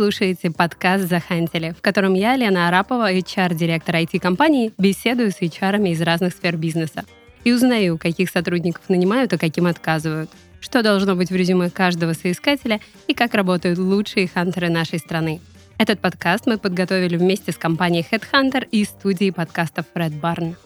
[0.00, 6.32] Слушаете подкаст «Захантили», в котором я, Лена Арапова, HR-директор IT-компании, беседую с HR из разных
[6.32, 7.04] сфер бизнеса
[7.44, 12.80] и узнаю, каких сотрудников нанимают, а каким отказывают, что должно быть в резюме каждого соискателя
[13.08, 15.38] и как работают лучшие хантеры нашей страны.
[15.76, 20.56] Этот подкаст мы подготовили вместе с компанией Headhunter и студией подкастов Red Barn.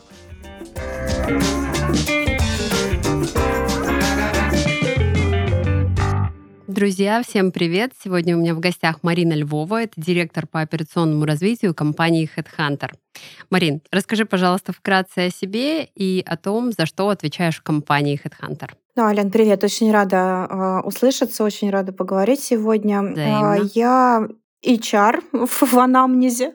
[6.74, 7.92] Друзья, всем привет!
[8.02, 12.90] Сегодня у меня в гостях Марина Львова, это директор по операционному развитию компании Headhunter.
[13.48, 18.70] Марин, расскажи, пожалуйста, вкратце о себе и о том, за что отвечаешь в компании Headhunter.
[18.96, 19.62] Да, Лен, привет.
[19.62, 23.02] Очень рада э, услышаться, очень рада поговорить сегодня.
[23.02, 23.56] Взаимно.
[23.60, 24.28] Э, я
[24.66, 26.54] HR в, в анамнезе.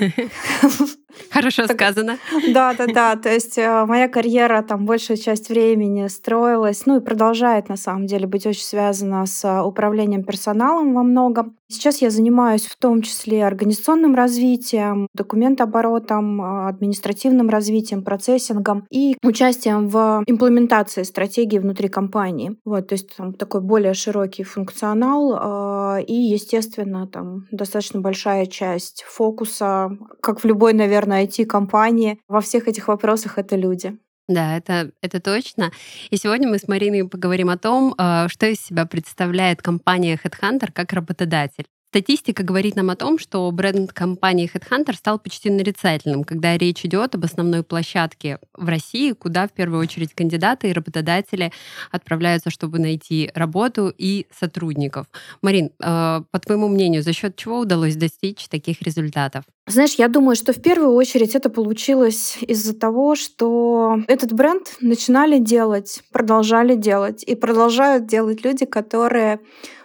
[1.30, 2.18] Хорошо сказано.
[2.52, 3.16] Да, да, да.
[3.16, 8.06] То есть э, моя карьера там большую часть времени строилась, ну и продолжает на самом
[8.06, 11.56] деле быть очень связана с э, управлением персоналом во многом.
[11.68, 19.88] Сейчас я занимаюсь в том числе организационным развитием, документооборотом, э, административным развитием, процессингом и участием
[19.88, 22.56] в имплементации стратегии внутри компании.
[22.64, 29.90] Вот, то есть там такой более широкий функционал и, естественно, там достаточно большая часть фокуса,
[30.20, 33.96] как в любой, наверное, IT-компании во всех этих вопросах это люди.
[34.28, 35.72] Да, это, это точно.
[36.10, 40.70] И сегодня мы с Мариной поговорим о том, э, что из себя представляет компания Headhunter
[40.72, 41.66] как работодатель.
[41.90, 47.16] Статистика говорит нам о том, что бренд компании Headhunter стал почти нарицательным, когда речь идет
[47.16, 51.50] об основной площадке в России, куда в первую очередь кандидаты и работодатели
[51.90, 55.08] отправляются, чтобы найти работу и сотрудников.
[55.42, 59.42] Марин, э, по твоему мнению, за счет чего удалось достичь таких результатов?
[59.66, 65.38] Знаешь, я думаю, что в первую очередь это получилось из-за того, что этот бренд начинали
[65.38, 69.40] делать, продолжали делать и продолжают делать люди, которые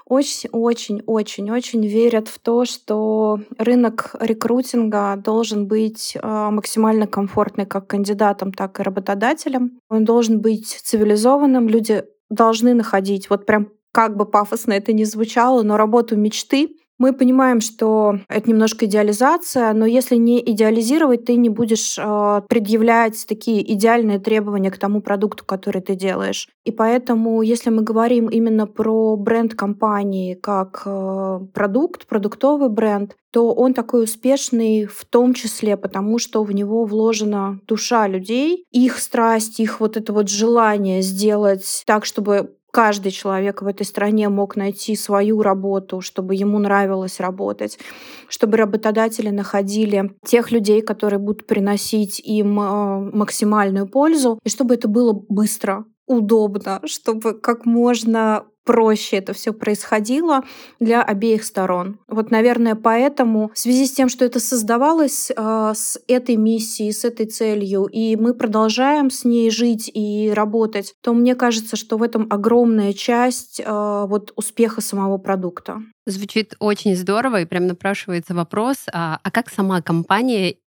[0.07, 8.79] очень-очень-очень-очень верят в то, что рынок рекрутинга должен быть а, максимально комфортный как кандидатам, так
[8.79, 9.79] и работодателям.
[9.89, 11.67] Он должен быть цивилизованным.
[11.67, 17.13] Люди должны находить, вот прям как бы пафосно это ни звучало, но работу мечты, мы
[17.13, 23.73] понимаем, что это немножко идеализация, но если не идеализировать, ты не будешь э, предъявлять такие
[23.73, 26.47] идеальные требования к тому продукту, который ты делаешь.
[26.63, 33.53] И поэтому, если мы говорим именно про бренд компании как э, продукт, продуктовый бренд, то
[33.53, 39.59] он такой успешный в том числе потому, что в него вложена душа людей, их страсть,
[39.59, 44.97] их вот это вот желание сделать так, чтобы каждый человек в этой стране мог найти
[44.97, 47.79] свою работу, чтобы ему нравилось работать,
[48.27, 54.89] чтобы работодатели находили тех людей, которые будут приносить им э, максимальную пользу, и чтобы это
[54.89, 60.41] было быстро, удобно, чтобы как можно проще это все происходило
[60.79, 61.99] для обеих сторон.
[62.07, 67.05] Вот, наверное, поэтому в связи с тем, что это создавалось э, с этой миссией, с
[67.05, 72.03] этой целью, и мы продолжаем с ней жить и работать, то мне кажется, что в
[72.03, 75.81] этом огромная часть э, вот успеха самого продукта.
[76.07, 80.57] Звучит очень здорово, и прям напрашивается вопрос, а, а как сама компания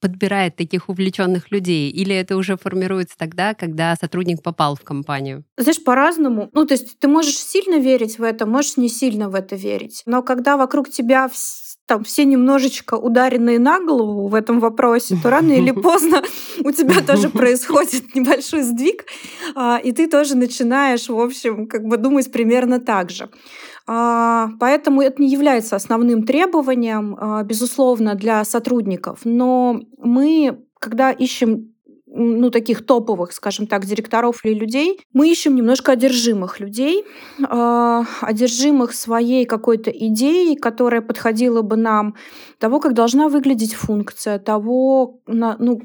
[0.00, 1.90] подбирает таких увлеченных людей?
[1.90, 5.44] Или это уже формируется тогда, когда сотрудник попал в компанию?
[5.56, 6.50] Знаешь, по-разному.
[6.52, 10.02] Ну, то есть ты можешь сильно верить в это, можешь не сильно в это верить.
[10.06, 11.28] Но когда вокруг тебя
[11.86, 16.22] там все немножечко ударенные на голову в этом вопросе, то рано или поздно
[16.64, 19.04] у тебя тоже происходит небольшой сдвиг,
[19.54, 23.30] а, и ты тоже начинаешь, в общем, как бы думать примерно так же.
[23.86, 29.20] А, поэтому это не является основным требованием, а, безусловно, для сотрудников.
[29.24, 31.72] Но мы, когда ищем
[32.16, 37.04] ну, таких топовых, скажем так, директоров или людей, мы ищем немножко одержимых людей,
[37.38, 42.14] э, одержимых своей какой-то идеей, которая подходила бы нам,
[42.58, 45.82] того, как должна выглядеть функция, того, ну,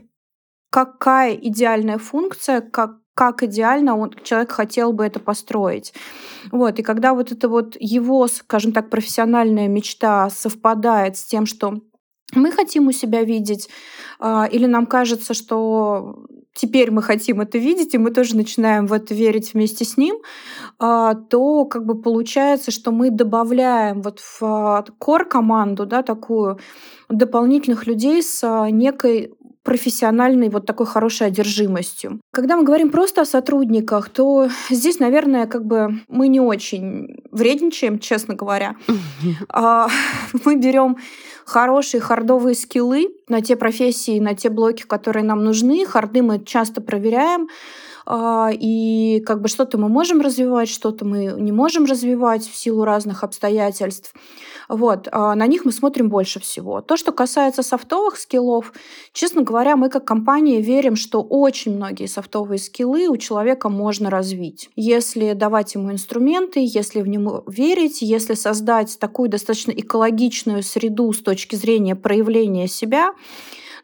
[0.70, 5.94] какая идеальная функция, как, как идеально он, человек хотел бы это построить.
[6.52, 6.80] Вот.
[6.80, 11.82] И когда вот это вот его, скажем так, профессиональная мечта совпадает с тем, что
[12.34, 13.70] мы хотим у себя видеть,
[14.20, 18.94] а, или нам кажется, что теперь мы хотим это видеть, и мы тоже начинаем в
[18.94, 20.18] это верить вместе с ним,
[20.80, 26.60] а, то как бы получается, что мы добавляем вот в кор-команду да, такую
[27.10, 32.20] дополнительных людей с некой профессиональной вот такой хорошей одержимостью.
[32.32, 38.00] Когда мы говорим просто о сотрудниках, то здесь, наверное, как бы мы не очень вредничаем,
[38.00, 38.76] честно говоря.
[39.50, 39.88] А,
[40.46, 40.98] мы берем
[41.46, 45.86] хорошие хардовые скиллы на те профессии, на те блоки, которые нам нужны.
[45.86, 47.48] Харды мы часто проверяем
[48.10, 53.24] и как бы что-то мы можем развивать, что-то мы не можем развивать в силу разных
[53.24, 54.14] обстоятельств.
[54.72, 56.80] Вот, а, на них мы смотрим больше всего.
[56.82, 58.72] То, что касается софтовых скиллов,
[59.12, 64.70] честно говоря, мы как компания верим, что очень многие софтовые скиллы у человека можно развить.
[64.78, 71.22] Если давать ему инструменты, если в него верить, если создать такую достаточно экологичную среду с
[71.22, 73.14] точки зрения проявления себя,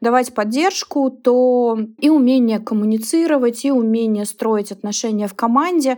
[0.01, 5.97] давать поддержку, то и умение коммуницировать, и умение строить отношения в команде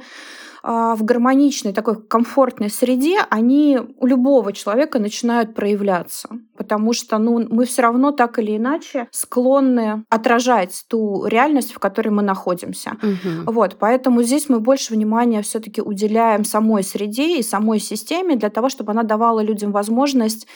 [0.62, 6.30] а, в гармоничной, такой комфортной среде, они у любого человека начинают проявляться.
[6.58, 12.10] Потому что ну, мы все равно так или иначе склонны отражать ту реальность, в которой
[12.10, 12.98] мы находимся.
[13.02, 13.52] Угу.
[13.54, 18.70] Вот, поэтому здесь мы больше внимания все-таки уделяем самой среде и самой системе для того,
[18.70, 20.48] чтобы она давала людям возможность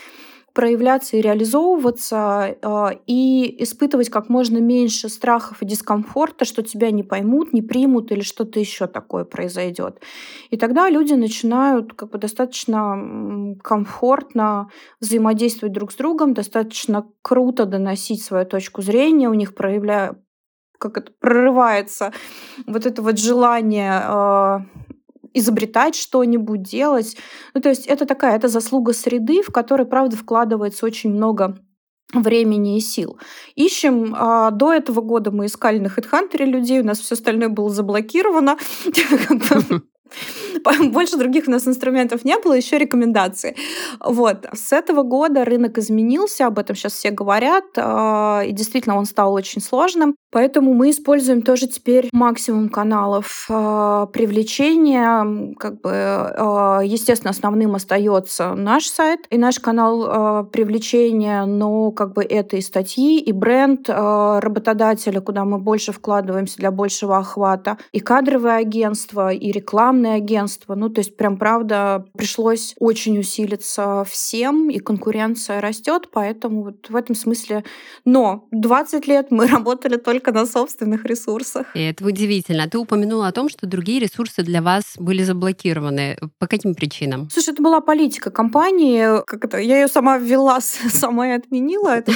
[0.53, 7.03] проявляться и реализовываться, а, и испытывать как можно меньше страхов и дискомфорта, что тебя не
[7.03, 9.99] поймут, не примут или что-то еще такое произойдет.
[10.51, 14.69] И тогда люди начинают как бы достаточно комфортно
[15.01, 20.15] взаимодействовать друг с другом, достаточно круто доносить свою точку зрения, у них проявляя
[20.79, 22.11] как это прорывается
[22.67, 24.65] вот это вот желание а,
[25.33, 27.17] изобретать что-нибудь, делать.
[27.53, 31.57] Ну, то есть это такая, это заслуга среды, в которой, правда, вкладывается очень много
[32.13, 33.17] времени и сил.
[33.55, 34.13] Ищем.
[34.17, 38.57] А, до этого года мы искали на HeadHunter людей, у нас все остальное было заблокировано.
[40.91, 43.55] Больше других у нас инструментов не было, еще рекомендации.
[43.99, 44.45] Вот.
[44.53, 49.33] С этого года рынок изменился, об этом сейчас все говорят, а, и действительно он стал
[49.33, 50.15] очень сложным.
[50.31, 55.53] Поэтому мы используем тоже теперь максимум каналов э, привлечения.
[55.59, 62.23] Как бы, э, естественно, основным остается наш сайт и наш канал привлечения, но как бы
[62.23, 68.57] это и статьи, и бренд работодателя, куда мы больше вкладываемся для большего охвата, и кадровое
[68.57, 70.42] агентство, и рекламное агентство.
[70.75, 76.95] Ну, то есть прям правда пришлось очень усилиться всем, и конкуренция растет, поэтому вот в
[76.95, 77.63] этом смысле.
[78.05, 81.75] Но 20 лет мы работали только на собственных ресурсах.
[81.75, 82.67] И это удивительно.
[82.69, 86.17] Ты упомянула о том, что другие ресурсы для вас были заблокированы.
[86.39, 87.29] По каким причинам?
[87.31, 89.23] Слушай, это была политика компании.
[89.25, 89.57] Как это?
[89.57, 92.03] Я ее сама ввела, сама и отменила.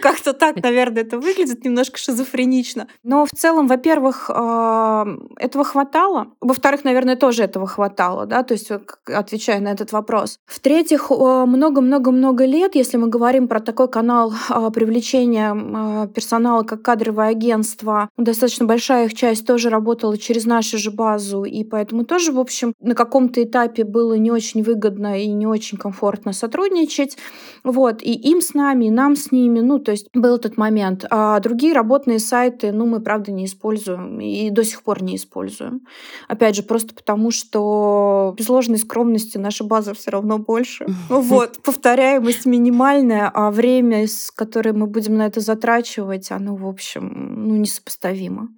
[0.00, 2.88] Как-то так, наверное, это выглядит немножко шизофренично.
[3.02, 5.06] Но в целом, во-первых, а,
[5.38, 6.28] этого хватало.
[6.40, 8.70] Во-вторых, наверное, тоже этого хватало, да, то есть
[9.06, 10.38] отвечая на этот вопрос.
[10.46, 17.28] В-третьих, много-много-много лет, если мы говорим про такой канал а, привлечения а, персонала как кадровое
[17.28, 18.08] агентство.
[18.16, 22.72] Достаточно большая их часть тоже работала через нашу же базу, и поэтому тоже, в общем,
[22.80, 27.16] на каком-то этапе было не очень выгодно и не очень комфортно сотрудничать.
[27.64, 31.04] Вот, и им с нами, и нам с ними, ну, то есть был этот момент.
[31.10, 35.75] А другие работные сайты, ну, мы, правда, не используем и до сих пор не используем.
[36.28, 40.86] Опять же, просто потому, что без ложной скромности наша база все равно больше.
[41.08, 47.46] Вот, повторяемость минимальная, а время, с которым мы будем на это затрачивать, оно, в общем,
[47.48, 48.48] ну, несопоставимо.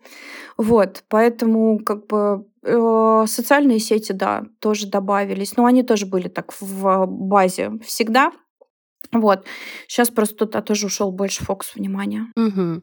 [0.57, 6.53] Вот, поэтому как бы э, социальные сети, да, тоже добавились, но они тоже были так
[6.61, 8.33] в базе всегда,
[9.13, 9.45] вот.
[9.87, 12.27] Сейчас просто туда тоже ушел больше фокус внимания.
[12.37, 12.83] Угу.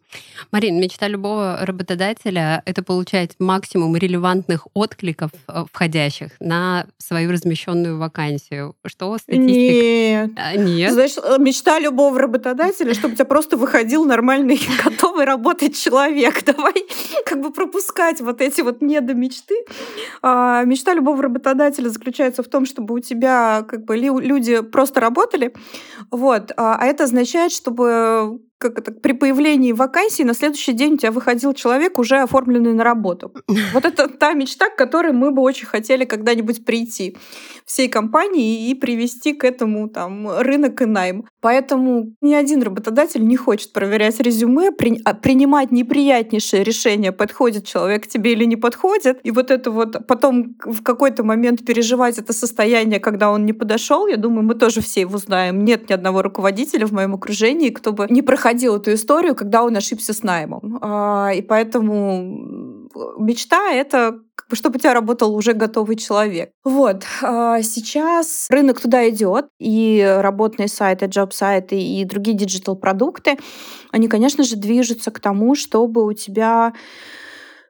[0.52, 8.76] Марин, мечта любого работодателя— это получать максимум релевантных откликов э, входящих на свою размещенную вакансию.
[8.86, 9.52] Что статистика?
[9.52, 10.32] Нет.
[10.36, 10.94] А, нет.
[10.94, 16.44] Знаешь, э, мечта любого работодателя, чтобы у тебя просто выходил нормальный, готовый работать человек.
[16.44, 16.74] Давай
[17.26, 19.56] как бы пропускать вот эти вот недомечты.
[20.24, 25.54] А, мечта любого работодателя заключается в том, чтобы у тебя как бы люди просто работали,
[26.12, 26.52] вот.
[26.58, 31.12] А, а это означает, чтобы как это, при появлении вакансии на следующий день у тебя
[31.12, 33.34] выходил человек, уже оформленный на работу.
[33.74, 37.18] Вот это та мечта, к которой мы бы очень хотели когда-нибудь прийти
[37.66, 41.26] всей компании и привести к этому там рынок и найм.
[41.42, 48.04] Поэтому ни один работодатель не хочет проверять резюме, при, а принимать неприятнейшее решение, подходит человек
[48.04, 49.20] к тебе или не подходит.
[49.24, 54.08] И вот это вот потом в какой-то момент переживать это состояние, когда он не подошел,
[54.08, 55.66] я думаю, мы тоже все его знаем.
[55.66, 59.64] Нет ни одного руководителя в моем окружении, кто бы не проходил проходил эту историю, когда
[59.64, 60.78] он ошибся с наймом.
[60.80, 64.20] А, и поэтому мечта— это
[64.54, 66.52] чтобы у тебя работал уже готовый человек.
[66.64, 67.04] Вот.
[67.24, 73.40] А, сейчас рынок туда идет, и работные сайты, джоб-сайты и другие диджитал-продукты,
[73.92, 76.74] они, конечно же, движутся к тому, чтобы у тебя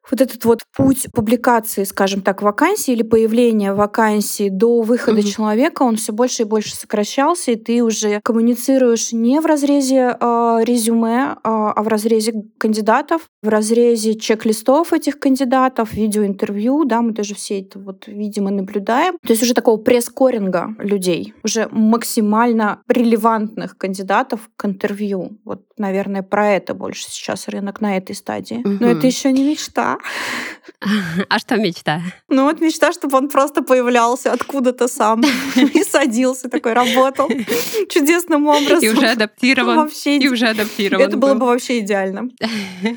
[0.10, 5.28] вот этот вот путь публикации, скажем так, вакансии или появления вакансии до выхода угу.
[5.28, 10.60] человека, он все больше и больше сокращался, и ты уже коммуницируешь не в разрезе э,
[10.64, 17.36] резюме, э, а в разрезе кандидатов, в разрезе чек-листов этих кандидатов, видеоинтервью, да, мы тоже
[17.36, 19.18] все это вот видим и наблюдаем.
[19.26, 25.38] То есть уже такого пресс-коринга людей, уже максимально релевантных кандидатов к интервью.
[25.46, 28.56] Вот, наверное, про это больше сейчас рынок на этой стадии.
[28.56, 28.78] Угу.
[28.80, 29.95] Но это еще не мечта.
[31.30, 32.02] А что мечта?
[32.30, 35.22] Ну вот мечта, чтобы он просто появлялся откуда-то сам
[35.56, 37.28] и садился такой, работал
[37.90, 38.84] чудесным образом.
[38.84, 39.78] И уже адаптирован.
[39.78, 41.04] Вообще, и уже адаптирован.
[41.04, 42.30] Это было бы вообще идеально.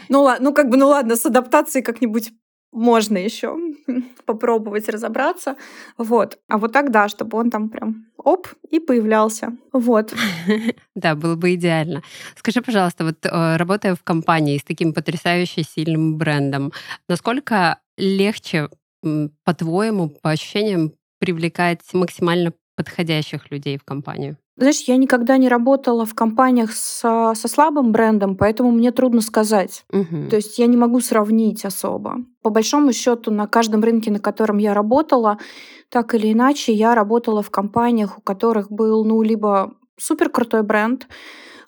[0.08, 2.30] Ну ладно, ну как бы, ну ладно, с адаптацией как-нибудь
[2.72, 3.56] можно еще
[4.26, 5.56] попробовать разобраться.
[5.96, 6.38] Вот.
[6.48, 9.56] А вот тогда, чтобы он там прям оп, и появлялся.
[9.72, 10.14] Вот.
[10.94, 12.02] Да, было бы идеально.
[12.36, 16.72] Скажи, пожалуйста, вот э, работая в компании с таким потрясающе сильным брендом,
[17.08, 18.68] насколько легче,
[19.44, 24.36] по-твоему, по ощущениям, привлекать максимально подходящих людей в компанию?
[24.58, 29.84] Знаешь, я никогда не работала в компаниях со, со слабым брендом, поэтому мне трудно сказать.
[29.92, 30.30] Угу.
[30.30, 32.16] То есть я не могу сравнить особо.
[32.42, 35.38] По большому счету, на каждом рынке, на котором я работала,
[35.90, 41.06] так или иначе, я работала в компаниях, у которых был, ну, либо супер крутой бренд,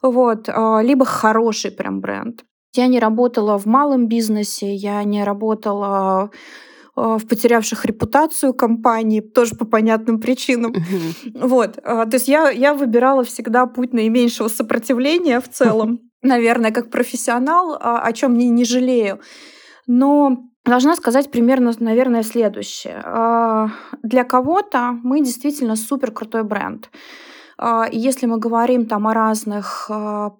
[0.02, 2.44] вот, а, либо хороший прям бренд.
[2.74, 6.30] Я не работала в малом бизнесе, я не работала
[6.96, 10.74] в потерявших репутацию компании, тоже по понятным причинам.
[11.34, 11.78] Вот.
[11.82, 17.76] А, то есть я, я выбирала всегда путь наименьшего сопротивления в целом, наверное, как профессионал,
[17.80, 19.20] а, о чем не, не жалею.
[19.86, 23.02] Но должна сказать примерно, наверное, следующее.
[24.02, 26.90] Для кого-то мы действительно супер крутой бренд.
[27.90, 29.90] Если мы говорим там о разных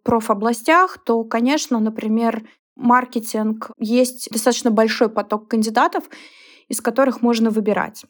[0.05, 2.45] профобластях, то, конечно, например,
[2.77, 6.05] маркетинг, есть достаточно большой поток кандидатов,
[6.71, 8.07] из которых можно выбирать.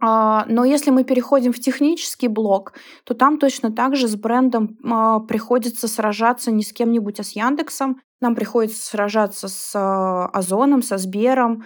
[0.00, 2.72] А, но если мы переходим в технический блок,
[3.04, 7.32] то там точно так же с брендом а, приходится сражаться не с кем-нибудь, а с
[7.32, 8.00] Яндексом.
[8.20, 11.64] Нам приходится сражаться с а, Озоном, со Сбером,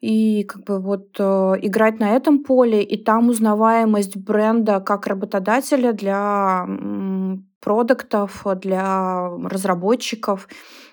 [0.00, 6.66] и как бы вот играть на этом поле, и там узнаваемость бренда как работодателя для
[7.60, 10.48] продуктов, для разработчиков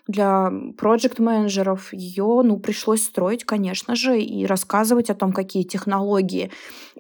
[0.08, 6.52] для проект-менеджеров ее ну, пришлось строить, конечно же, и рассказывать о том, какие технологии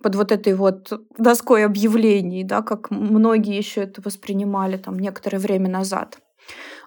[0.03, 5.69] под вот этой вот доской объявлений, да, как многие еще это воспринимали там некоторое время
[5.69, 6.19] назад.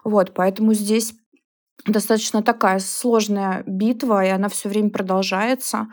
[0.03, 1.13] Вот, поэтому здесь
[1.85, 5.87] достаточно такая сложная битва, и она все время продолжается.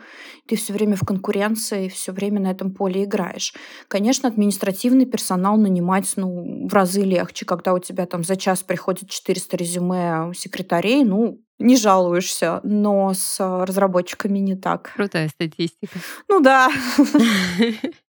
[0.47, 3.53] Ты все время в конкуренции, все время на этом поле играешь.
[3.87, 9.09] Конечно, административный персонал нанимать ну, в разы легче, когда у тебя там за час приходит
[9.09, 14.93] 400 резюме секретарей, ну, не жалуешься, но с разработчиками не так.
[14.95, 15.99] Крутая статистика.
[16.29, 16.69] Ну да.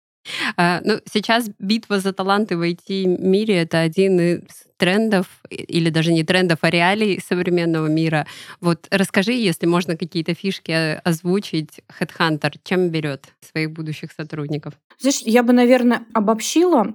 [0.58, 4.42] А, ну, сейчас битва за таланты в IT-мире— это один из
[4.78, 8.25] трендов, или даже не трендов, а реалий современного мира.
[8.62, 10.72] Вот расскажи, если можно какие-то фишки
[11.04, 14.74] озвучить, Headhunter чем берет своих будущих сотрудников?
[15.00, 16.94] Знаешь, я бы, наверное, обобщила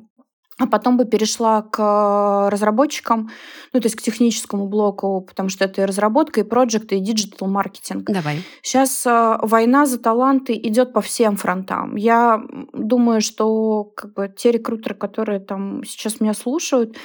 [0.58, 3.30] а потом бы перешла к э, разработчикам,
[3.74, 7.46] ну, то есть к техническому блоку, потому что это и разработка, и проекты, и digital
[7.46, 8.06] маркетинг.
[8.06, 8.42] Давай.
[8.62, 11.96] Сейчас э, война за таланты идет по всем фронтам.
[11.96, 16.96] Я думаю, что как бы, те рекрутеры, которые там сейчас меня слушают,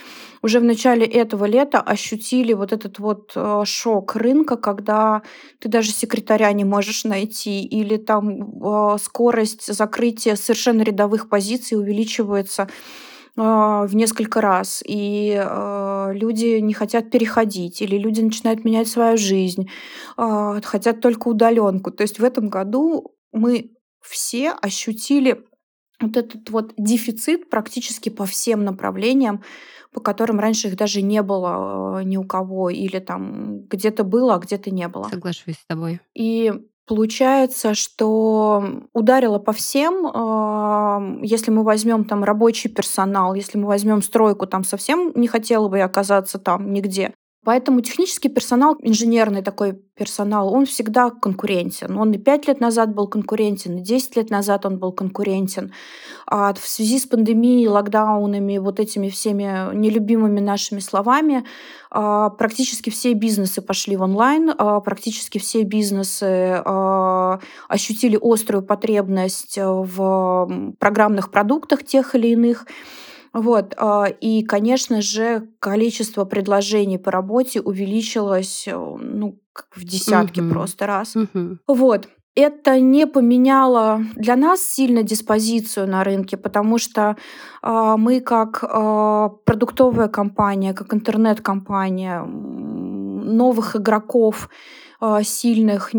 [0.41, 5.23] уже в начале этого лета ощутили вот этот вот э, шок рынка, когда
[5.59, 12.69] ты даже секретаря не можешь найти, или там скорость закрытия совершенно рядовых позиций увеличивается
[13.35, 19.69] в несколько раз, и э, люди не хотят переходить, или люди начинают менять свою жизнь,
[20.17, 21.91] э, хотят только удаленку.
[21.91, 23.71] То есть в этом году мы
[24.01, 25.45] все ощутили
[26.01, 29.43] вот этот вот дефицит практически по всем направлениям,
[29.93, 34.39] по которым раньше их даже не было ни у кого, или там где-то было, а
[34.39, 35.09] где-то не было.
[35.09, 35.99] Соглашусь с тобой.
[36.13, 36.51] И
[36.91, 41.21] Получается, что ударило по всем.
[41.23, 45.77] Если мы возьмем там рабочий персонал, если мы возьмем стройку, там совсем не хотела бы
[45.77, 47.13] я оказаться там нигде.
[47.43, 51.97] Поэтому технический персонал, инженерный такой персонал, он всегда конкурентен.
[51.97, 55.73] Он и 5 лет назад был конкурентен, и 10 лет назад он был конкурентен.
[56.27, 61.43] А в связи с пандемией, локдаунами, вот этими всеми нелюбимыми нашими словами,
[61.89, 69.57] а, практически все бизнесы пошли в онлайн, а, практически все бизнесы а, ощутили острую потребность
[69.57, 72.67] в программных продуктах тех или иных.
[73.33, 73.73] Вот.
[73.77, 79.39] А, и, конечно же, количество предложений по работе увеличилось э, ну,
[79.75, 80.49] в десятки угу.
[80.49, 81.15] просто раз.
[81.15, 81.59] Угу.
[81.67, 82.09] Вот.
[82.35, 87.17] Это не поменяло для нас сильно диспозицию на рынке, потому что
[87.61, 94.49] э, мы как э, продуктовая компания, как интернет-компания, новых игроков
[95.01, 95.91] э, сильных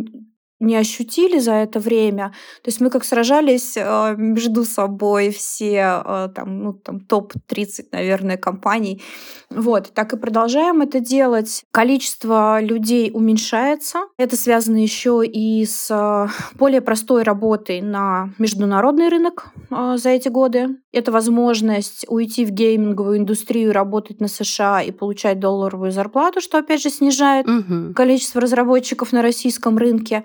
[0.62, 2.32] не ощутили за это время.
[2.62, 8.36] То есть мы как сражались э, между собой все э, там, ну, там топ-30, наверное,
[8.36, 9.02] компаний.
[9.50, 11.64] Вот, так и продолжаем это делать.
[11.72, 14.02] Количество людей уменьшается.
[14.16, 20.76] Это связано еще и с э, более простой работой на международный рынок за эти годы.
[20.92, 26.82] Это возможность уйти в гейминговую индустрию, работать на США и получать долларовую зарплату, что опять
[26.82, 27.94] же снижает угу.
[27.94, 30.22] количество разработчиков на российском рынке.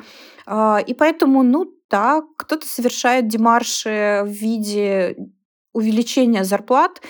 [0.47, 5.17] А, и поэтому, ну да, кто-то совершает демарши в виде
[5.73, 7.01] увеличения зарплат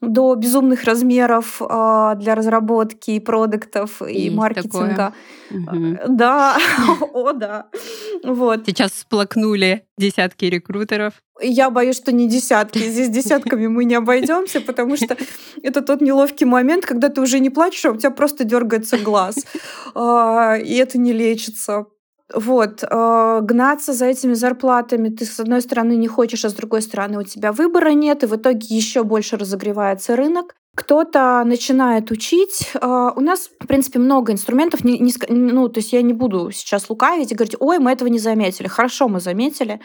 [0.00, 5.12] до безумных размеров э, для разработки и продуктов и, и маркетинга.
[5.50, 5.98] Угу.
[6.08, 6.56] Да,
[7.12, 7.66] о да.
[8.24, 8.64] Вот.
[8.66, 11.14] Сейчас всплакнули десятки рекрутеров.
[11.40, 12.78] Я боюсь, что не десятки.
[12.78, 15.16] Здесь десятками мы не обойдемся, потому что
[15.62, 19.36] это тот неловкий момент, когда ты уже не плачешь, а у тебя просто дергается глаз.
[19.94, 21.86] И это не лечится.
[22.34, 26.82] Вот, э, гнаться за этими зарплатами ты, с одной стороны, не хочешь, а с другой
[26.82, 30.54] стороны, у тебя выбора нет, и в итоге еще больше разогревается рынок.
[30.76, 32.70] Кто-то начинает учить.
[32.74, 34.80] Э, у нас, в принципе, много инструментов.
[34.84, 38.68] Ну, то есть я не буду сейчас лукавить и говорить, ой, мы этого не заметили.
[38.68, 39.80] Хорошо, мы заметили.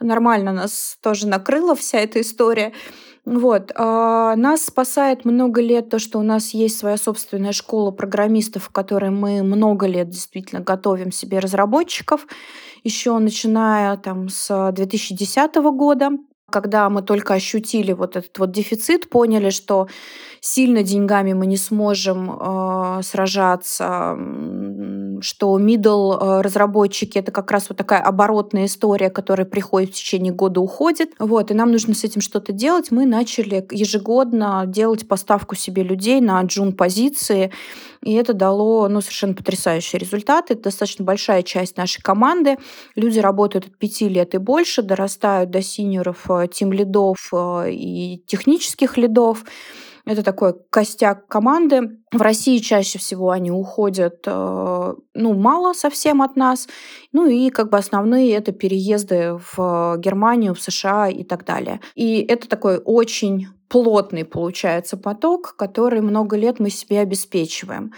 [0.00, 2.72] Нормально нас тоже накрыла вся эта история.
[3.24, 3.70] Вот.
[3.76, 8.70] А нас спасает много лет то, что у нас есть своя собственная школа программистов, в
[8.70, 12.26] которой мы много лет действительно готовим себе разработчиков,
[12.82, 16.10] еще начиная там с 2010 года
[16.52, 19.88] когда мы только ощутили вот этот вот дефицит, поняли, что
[20.40, 24.14] сильно деньгами мы не сможем э, сражаться,
[25.22, 30.32] что middle э, разработчики это как раз вот такая оборотная история, которая приходит в течение
[30.32, 31.12] года, уходит.
[31.18, 32.90] Вот, и нам нужно с этим что-то делать.
[32.90, 37.52] Мы начали ежегодно делать поставку себе людей на джун позиции,
[38.02, 40.54] и это дало ну, совершенно потрясающие результаты.
[40.54, 42.56] Это достаточно большая часть нашей команды.
[42.96, 48.22] Люди работают от пяти лет и больше, дорастают до синеров, э, тим лидов э, и
[48.26, 49.44] технических лидов.
[50.04, 51.98] Это такой костяк команды.
[52.12, 56.68] В России чаще всего они уходят, э, ну, мало совсем от нас.
[57.12, 61.80] Ну и как бы основные это переезды в Германию, в США и так далее.
[61.94, 67.92] И это такой очень плотный получается поток, который много лет мы себе обеспечиваем.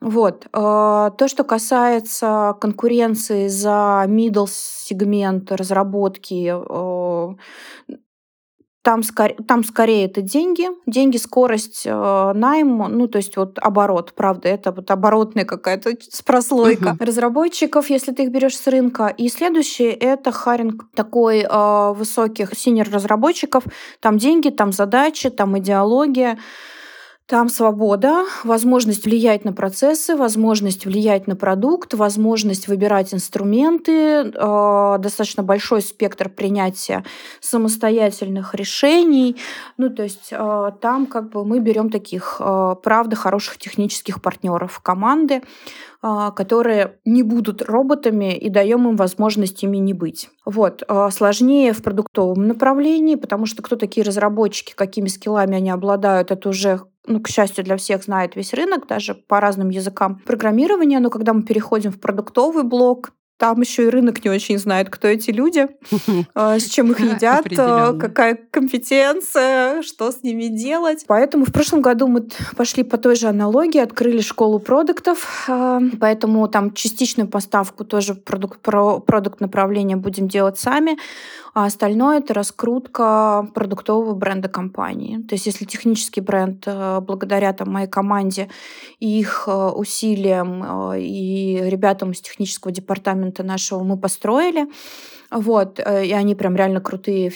[0.00, 0.46] Вот.
[0.46, 7.34] Э, то, что касается конкуренции за middle сегмент разработки, э,
[8.88, 14.14] там, скорее, там скорее это деньги, деньги, скорость э, найм, ну то есть вот оборот,
[14.14, 15.92] правда, это вот оборотная какая-то
[16.24, 17.04] прослойка угу.
[17.04, 19.08] разработчиков, если ты их берешь с рынка.
[19.08, 23.64] И следующее это харинг такой э, высоких синер разработчиков,
[24.00, 26.38] там деньги, там задачи, там идеология.
[27.28, 35.42] Там свобода, возможность влиять на процессы, возможность влиять на продукт, возможность выбирать инструменты, э, достаточно
[35.42, 37.04] большой спектр принятия
[37.40, 39.36] самостоятельных решений.
[39.76, 44.80] Ну, то есть э, там как бы мы берем таких, э, правда, хороших технических партнеров
[44.80, 45.42] команды,
[46.02, 50.30] э, которые не будут роботами и даем им возможность ими не быть.
[50.46, 50.82] Вот.
[50.88, 56.48] Э, сложнее в продуктовом направлении, потому что кто такие разработчики, какими скиллами они обладают, это
[56.48, 61.00] уже ну, к счастью для всех, знает весь рынок, даже по разным языкам программирования.
[61.00, 65.06] Но когда мы переходим в продуктовый блок, там еще и рынок не очень знает, кто
[65.06, 65.68] эти люди,
[66.34, 71.04] а, с чем их едят, а, какая компетенция, что с ними делать.
[71.06, 76.46] Поэтому в прошлом году мы пошли по той же аналогии, открыли школу продуктов, а, поэтому
[76.48, 80.98] там частичную поставку тоже продукт, про продукт направления будем делать сами,
[81.58, 85.18] а остальное это раскрутка продуктового бренда компании.
[85.22, 88.48] То есть если технический бренд благодаря там, моей команде
[89.00, 94.68] и их усилиям и ребятам из технического департамента нашего мы построили.
[95.30, 97.32] Вот, э, и они прям реально крутые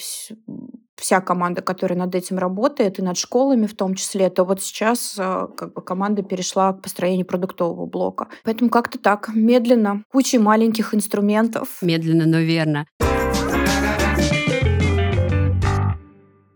[0.97, 5.17] вся команда, которая над этим работает, и над школами в том числе, то вот сейчас
[5.19, 8.29] э, как бы команда перешла к построению продуктового блока.
[8.45, 11.79] Поэтому как-то так, медленно, кучей маленьких инструментов.
[11.83, 12.87] Медленно, но верно.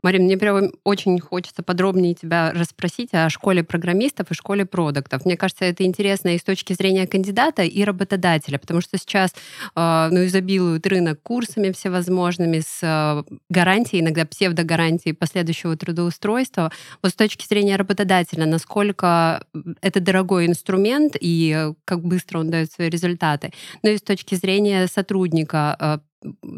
[0.06, 5.24] Марин, мне прям очень хочется подробнее тебя расспросить о школе программистов и школе продуктов.
[5.24, 9.32] Мне кажется, это интересно и с точки зрения кандидата, и работодателя, потому что сейчас
[9.74, 16.70] э, ну, изобилует рынок курсами всевозможными с э, гарантией, иногда псевдогарантией последующего трудоустройства.
[17.02, 19.44] Вот с точки зрения работодателя, насколько
[19.80, 23.52] это дорогой инструмент и как быстро он дает свои результаты.
[23.82, 25.98] Ну и с точки зрения сотрудника, э,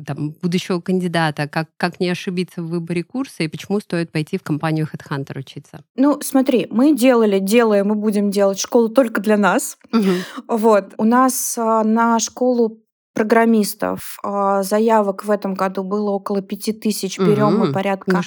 [0.06, 4.42] там, будущего кандидата, как, как не ошибиться в выборе курса и почему стоит пойти в
[4.42, 5.80] компанию Headhunter учиться?
[5.96, 9.78] Ну, смотри, мы делали, делаем и будем делать школу только для нас.
[9.92, 10.56] Угу.
[10.58, 10.94] Вот.
[10.96, 12.80] У нас а, на школу
[13.14, 17.18] программистов а, заявок в этом году было около пяти тысяч.
[17.18, 17.66] Берем угу.
[17.66, 18.22] мы порядка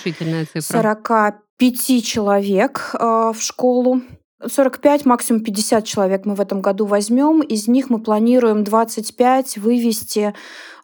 [0.59, 4.01] 45 человек а, в школу.
[4.47, 7.41] 45, максимум 50 человек мы в этом году возьмем.
[7.41, 10.33] Из них мы планируем 25 вывести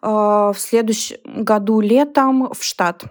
[0.02, 3.04] э, в следующем году летом в штат.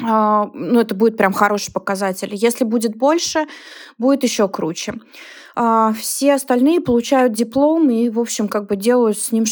[0.00, 2.30] Э, ну, это будет прям хороший показатель.
[2.32, 3.46] Если будет больше,
[3.98, 4.94] будет еще круче.
[5.56, 9.44] Э, все остальные получают диплом и, в общем, как бы делают с ним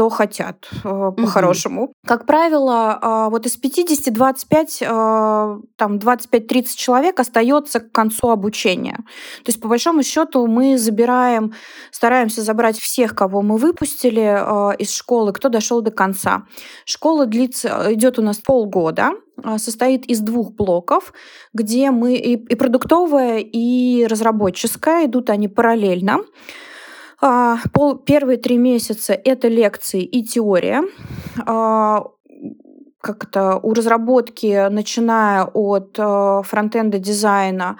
[0.00, 1.82] что хотят э, по-хорошему.
[1.82, 1.92] Угу.
[2.06, 4.86] Как правило, э, вот из 50 25, э,
[5.76, 8.96] там 25-30 человек остается к концу обучения.
[9.44, 11.52] То есть, по большому счету, мы забираем,
[11.90, 16.44] стараемся забрать всех, кого мы выпустили из школы, кто дошел до конца.
[16.86, 19.10] Школа длится, идет у нас полгода
[19.56, 21.12] состоит из двух блоков,
[21.54, 26.20] где мы и, и продуктовая, и разработческая, идут они параллельно.
[27.20, 30.82] А, пол, первые три месяца это лекции и теория.
[31.46, 32.04] А,
[33.00, 37.78] как то у разработки, начиная от э, фронтенда дизайна,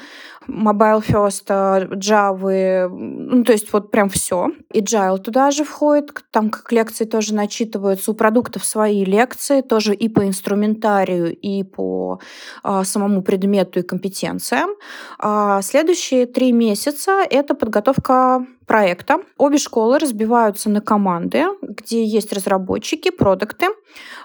[0.49, 4.49] Mobile First, Java, ну, то есть вот прям все.
[4.75, 8.11] Agile туда же входит, там как лекции тоже начитываются.
[8.11, 12.21] У продуктов свои лекции, тоже и по инструментарию, и по
[12.63, 14.71] а, самому предмету и компетенциям.
[15.19, 19.19] А следующие три месяца— это подготовка проекта.
[19.37, 23.67] Обе школы разбиваются на команды, где есть разработчики, продукты.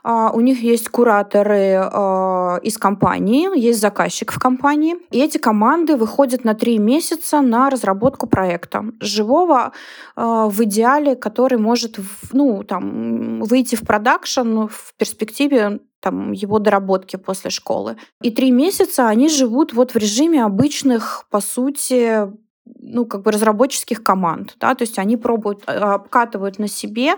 [0.04, 4.97] А, у них есть кураторы а, из компании, есть заказчик в компании.
[5.10, 9.71] И эти команды выходят уходит на три месяца на разработку проекта живого
[10.15, 11.99] э, в идеале, который может
[12.32, 17.97] ну, там, выйти в продакшн в перспективе там, его доработки после школы.
[18.23, 22.28] И три месяца они живут вот в режиме обычных, по сути,
[22.65, 27.15] ну, как бы разработческих команд, да, то есть они пробуют, э, обкатывают на себе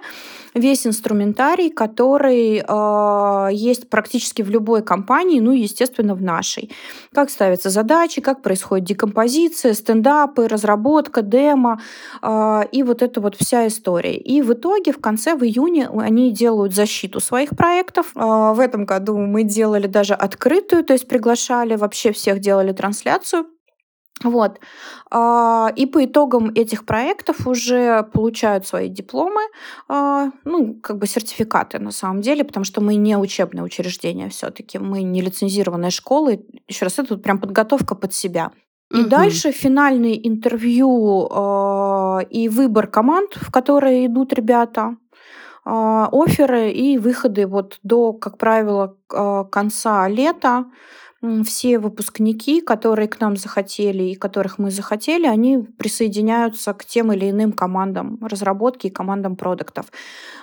[0.53, 6.71] весь инструментарий, который э, есть практически в любой компании, ну, естественно, в нашей.
[7.13, 11.79] Как ставятся задачи, как происходит декомпозиция, стендапы, разработка, демо,
[12.21, 14.17] э, и вот эта вот вся история.
[14.17, 18.11] И в итоге в конце, в июне, они делают защиту своих проектов.
[18.15, 23.45] Э, в этом году мы делали даже открытую, то есть приглашали вообще всех, делали трансляцию
[24.23, 24.59] вот.
[25.11, 29.41] А, и по итогам этих проектов уже получают свои дипломы,
[29.87, 34.79] а, ну, как бы сертификаты на самом деле, потому что мы не учебное учреждение все-таки,
[34.79, 36.31] мы не лицензированная школа.
[36.67, 38.51] Еще раз, это вот прям подготовка под себя.
[38.91, 39.09] И угу.
[39.09, 44.95] дальше финальные интервью э, и выбор команд, в которые идут ребята,
[45.65, 45.69] э,
[46.11, 48.95] оферы и выходы вот до, как правило,
[49.51, 50.65] конца лета
[51.43, 57.29] все выпускники, которые к нам захотели и которых мы захотели, они присоединяются к тем или
[57.29, 59.85] иным командам разработки и командам продуктов.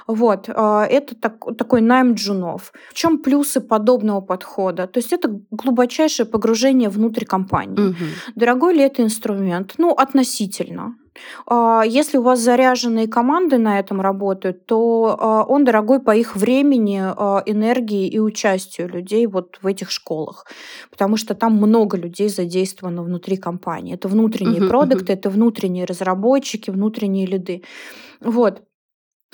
[0.06, 0.48] Вот.
[0.48, 2.72] А, это так, такой найм джунов.
[2.90, 4.86] В чем плюсы подобного подхода?
[4.86, 7.90] То есть это глубочайшее погружение внутрь компании.
[7.90, 8.04] Угу.
[8.34, 9.74] Дорогой ли это инструмент?
[9.78, 10.96] Ну, относительно.
[11.46, 16.36] А, если у вас заряженные команды на этом работают, то а, он дорогой по их
[16.36, 20.46] времени, а, энергии и участию людей вот в этих школах.
[20.90, 23.94] Потому что там много людей задействовано внутри компании.
[23.94, 25.16] Это внутренние uh-huh, продукты, uh-huh.
[25.16, 27.62] это внутренние разработчики, внутренние лиды.
[28.20, 28.62] Вот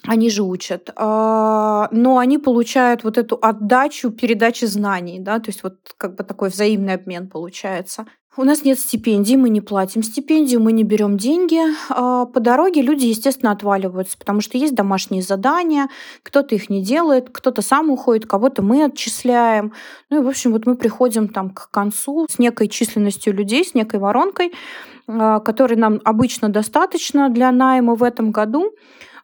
[0.07, 5.77] они же учат, но они получают вот эту отдачу передачи знаний, да, то есть вот
[5.99, 8.07] как бы такой взаимный обмен получается.
[8.37, 11.59] У нас нет стипендий, мы не платим стипендию, мы не берем деньги.
[11.89, 15.89] А по дороге люди, естественно, отваливаются, потому что есть домашние задания,
[16.23, 19.73] кто-то их не делает, кто-то сам уходит, кого-то мы отчисляем.
[20.11, 23.75] Ну и, в общем, вот мы приходим там к концу с некой численностью людей, с
[23.75, 24.53] некой воронкой,
[25.09, 28.73] а, которой нам обычно достаточно для найма в этом году,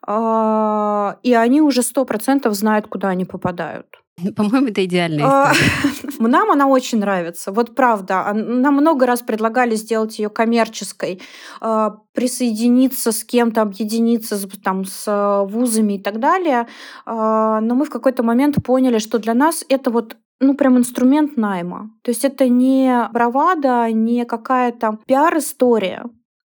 [0.04, 3.86] а, и они уже сто процентов знают, куда они попадают.
[4.36, 6.18] По-моему, это идеальная а, история.
[6.28, 7.52] Нам она очень нравится.
[7.52, 8.32] Вот правда.
[8.32, 11.20] Нам много раз предлагали сделать ее коммерческой,
[11.60, 16.66] а, присоединиться с кем-то, объединиться там, с э, вузами и так далее.
[17.04, 21.36] А, но мы в какой-то момент поняли, что для нас это вот ну, прям инструмент
[21.36, 21.90] найма.
[22.02, 26.04] То есть это не бравада, не какая-то пиар-история.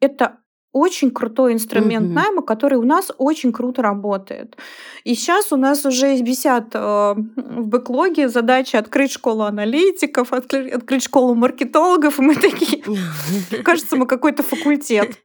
[0.00, 0.39] Это
[0.72, 2.12] очень крутой инструмент mm-hmm.
[2.12, 4.56] найма, который у нас очень круто работает.
[5.04, 11.02] И сейчас у нас уже висят э, в бэклоге задачи открыть школу аналитиков, открыть, открыть
[11.02, 12.82] школу маркетологов, и мы такие,
[13.64, 15.16] кажется, мы какой-то факультет.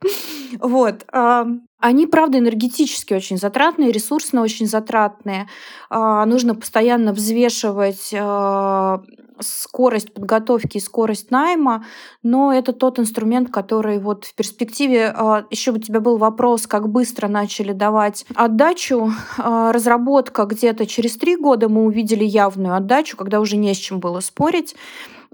[0.60, 1.06] Вот.
[1.86, 5.48] Они, правда, энергетически очень затратные, ресурсно очень затратные.
[5.90, 9.04] А, нужно постоянно взвешивать а,
[9.40, 11.86] скорость подготовки и скорость найма,
[12.24, 16.90] но это тот инструмент, который вот в перспективе а, еще у тебя был вопрос, как
[16.90, 19.12] быстро начали давать отдачу.
[19.38, 24.20] Разработка где-то через три года мы увидели явную отдачу, когда уже не с чем было
[24.20, 24.76] спорить.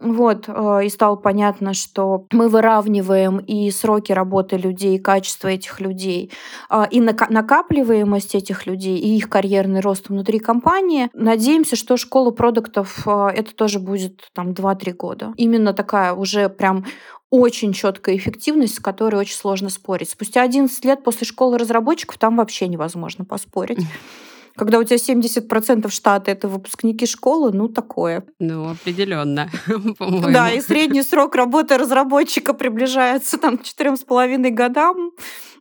[0.02, 5.80] Вот, э, и стало понятно, что мы выравниваем и сроки работы людей, и качество этих
[5.80, 6.32] людей,
[6.70, 11.10] а, и накапливаемость этих людей, и их карьерный рост внутри компании.
[11.14, 15.34] Надеемся, что школа продуктов э, это тоже будет там 2-3 года.
[15.38, 16.86] Именно такая уже прям
[17.30, 20.10] очень четкая эффективность, с которой очень сложно спорить.
[20.10, 23.80] Спустя 11 лет после школы разработчиков там вообще невозможно поспорить.
[24.56, 28.26] Когда у тебя 70% штата это выпускники школы, ну такое.
[28.40, 29.50] Ну, определенно,
[30.32, 35.12] Да, и средний срок работы разработчика приближается там к четырем с половиной годам.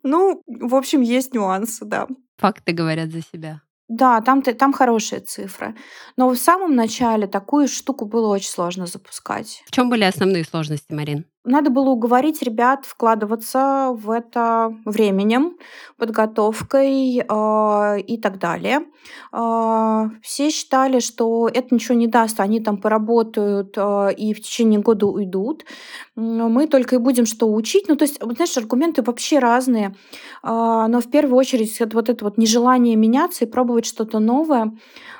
[0.03, 2.09] Ну, в общем, есть нюансы, да.
[2.38, 3.61] Факты говорят за себя.
[3.88, 5.74] Да, там, там хорошие цифры.
[6.16, 9.64] Но в самом начале такую штуку было очень сложно запускать.
[9.66, 11.26] В чем были основные сложности, Марин?
[11.44, 15.57] Надо было уговорить ребят вкладываться в это временем,
[15.96, 18.81] подготовкой э, и так далее.
[19.33, 24.81] Э, все считали, что это ничего не даст, они там поработают э, и в течение
[24.81, 25.64] года уйдут.
[26.14, 27.87] Мы только и будем что учить.
[27.88, 29.94] Ну, то есть, знаешь, аргументы вообще разные.
[30.42, 34.72] Э, но в первую очередь это вот это вот нежелание меняться и пробовать что-то новое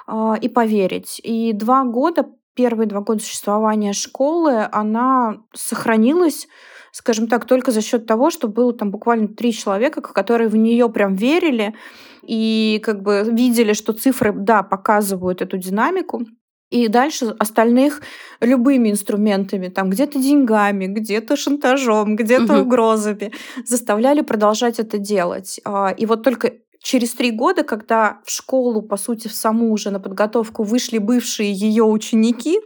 [0.07, 1.19] э, и поверить.
[1.25, 6.49] И два года первые два года существования школы она сохранилась
[6.93, 10.89] скажем так, только за счет того, что было там буквально три человека, которые в нее
[10.89, 11.75] прям верили
[12.23, 16.23] и как бы видели, что цифры, да, показывают эту динамику.
[16.71, 18.01] И дальше остальных
[18.41, 22.63] любыми инструментами, там где-то деньгами, где-то шантажом, где-то угу.
[22.63, 23.33] угрозами
[23.65, 25.61] заставляли продолжать это делать.
[25.65, 29.91] А, и вот только через три года, когда в школу, по сути, в саму уже
[29.91, 32.61] на подготовку вышли бывшие ее ученики,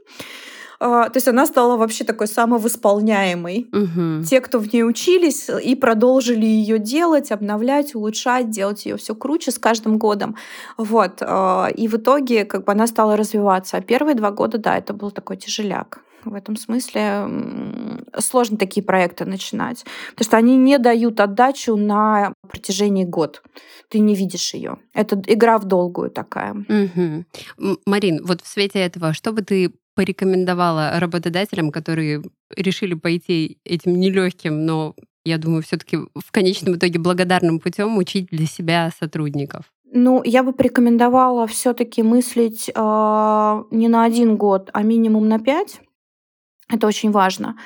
[0.80, 3.68] а, то есть она стала вообще такой самовосполняемой.
[3.72, 4.24] Угу.
[4.24, 9.50] Те, кто в ней учились и продолжили ее делать, обновлять, улучшать, делать ее все круче
[9.50, 10.36] с каждым годом.
[10.76, 11.18] Вот.
[11.20, 13.76] А, и в итоге как бы она стала развиваться.
[13.76, 16.00] А первые два года, да, это был такой тяжеляк.
[16.24, 17.28] В этом смысле
[18.18, 23.42] сложно такие проекты начинать, потому что они не дают отдачу на протяжении год.
[23.88, 24.78] Ты не видишь ее.
[24.92, 26.52] Это игра в долгую такая.
[26.54, 27.76] Угу.
[27.86, 32.22] Марин, вот в свете этого, что бы ты порекомендовала работодателям, которые
[32.56, 38.46] решили пойти этим нелегким, но я думаю, все-таки в конечном итоге благодарным путем учить для
[38.46, 39.64] себя сотрудников?
[39.96, 42.72] Ну, я бы порекомендовала все-таки мыслить э,
[43.70, 45.80] не на один год, а минимум на пять.
[46.70, 47.56] Это очень важно.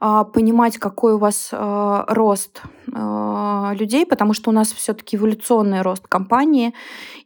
[0.00, 5.82] А, понимать, какой у вас а, рост а, людей, потому что у нас все-таки эволюционный
[5.82, 6.72] рост компании,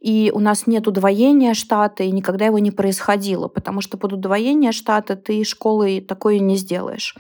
[0.00, 4.72] и у нас нет удвоения штата, и никогда его не происходило, потому что под удвоение
[4.72, 7.14] штата ты школы такое не сделаешь.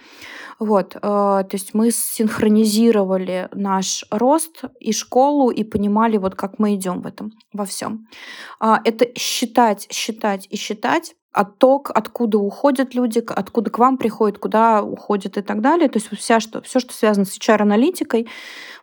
[0.58, 7.00] Вот, то есть мы синхронизировали наш рост и школу и понимали, вот как мы идем
[7.00, 8.06] в этом во всем.
[8.60, 15.36] Это считать, считать и считать отток, откуда уходят люди, откуда к вам приходят, куда уходят
[15.36, 15.88] и так далее.
[15.88, 18.28] То есть вся, что, все, что связано с HR-аналитикой,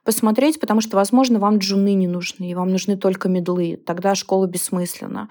[0.04, 3.78] посмотреть, потому что, возможно, вам джуны не нужны, и вам нужны только медлы.
[3.86, 5.28] Тогда школа бессмысленна.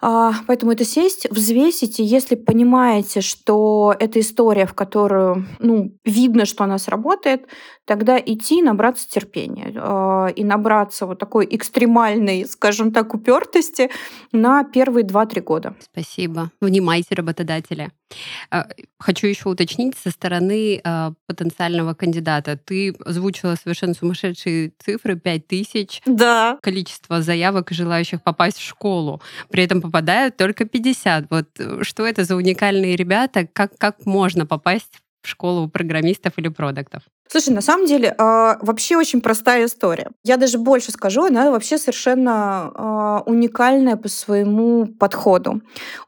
[0.00, 6.44] А, поэтому это сесть, взвесить, и если понимаете, что это история, в которую ну, видно,
[6.46, 7.46] что она сработает,
[7.84, 13.90] тогда идти набраться терпения а, и набраться вот такой экстремальной, скажем так, упертости
[14.30, 15.74] на первые 2-3 года.
[15.80, 16.52] Спасибо.
[16.60, 17.90] Внимайте, работодатели.
[18.98, 20.82] Хочу еще уточнить со стороны
[21.26, 22.56] потенциального кандидата.
[22.56, 26.02] Ты озвучила совершенно сумасшедшие цифры, 5000.
[26.06, 26.58] Да.
[26.62, 29.22] Количество заявок, желающих попасть в школу.
[29.50, 31.26] При этом попадают только 50.
[31.30, 33.46] Вот э, что это за уникальные ребята?
[33.46, 37.02] Как, как можно попасть в школу программистов или продуктов?
[37.30, 40.10] Слушай, на самом деле э, вообще очень простая история.
[40.24, 45.60] Я даже больше скажу, она вообще совершенно э, уникальная по своему подходу.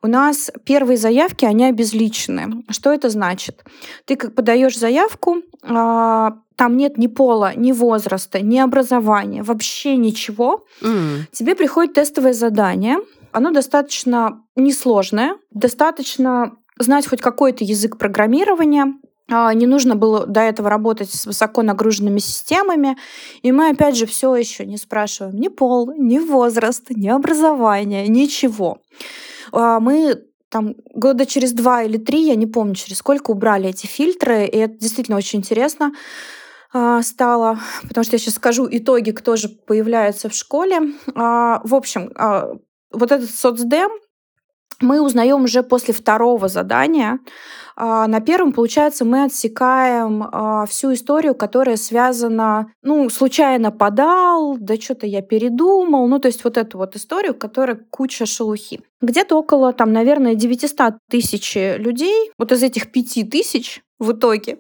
[0.02, 2.64] У нас первые заявки, они обезличены.
[2.70, 3.64] Что это значит?
[4.06, 10.64] Ты как подаешь заявку, э, там нет ни пола, ни возраста, ни образования, вообще ничего.
[10.82, 11.22] Mm.
[11.32, 12.98] Тебе приходит тестовое задание,
[13.32, 20.68] Оно достаточно несложное, достаточно знать хоть какой-то язык программирования, а, не нужно было до этого
[20.68, 22.96] работать с высоко нагруженными системами.
[23.42, 28.78] И мы, опять же, все еще не спрашиваем ни пол, ни возраст, ни образование, ничего.
[29.52, 33.86] А, мы там года через два или три, я не помню, через сколько убрали эти
[33.86, 35.92] фильтры, и это действительно очень интересно
[36.72, 40.80] а, стало, потому что я сейчас скажу итоги, кто же появляется в школе.
[41.14, 42.12] В общем,
[42.92, 43.90] вот этот соцдем,
[44.80, 47.18] мы узнаем уже после второго задания.
[47.76, 54.76] А, на первом, получается, мы отсекаем а, всю историю, которая связана, ну, случайно подал, да
[54.76, 58.80] что-то я передумал, ну, то есть вот эту вот историю, которая куча шелухи.
[59.00, 64.58] Где-то около, там, наверное, 900 тысяч людей, вот из этих 5 тысяч в итоге,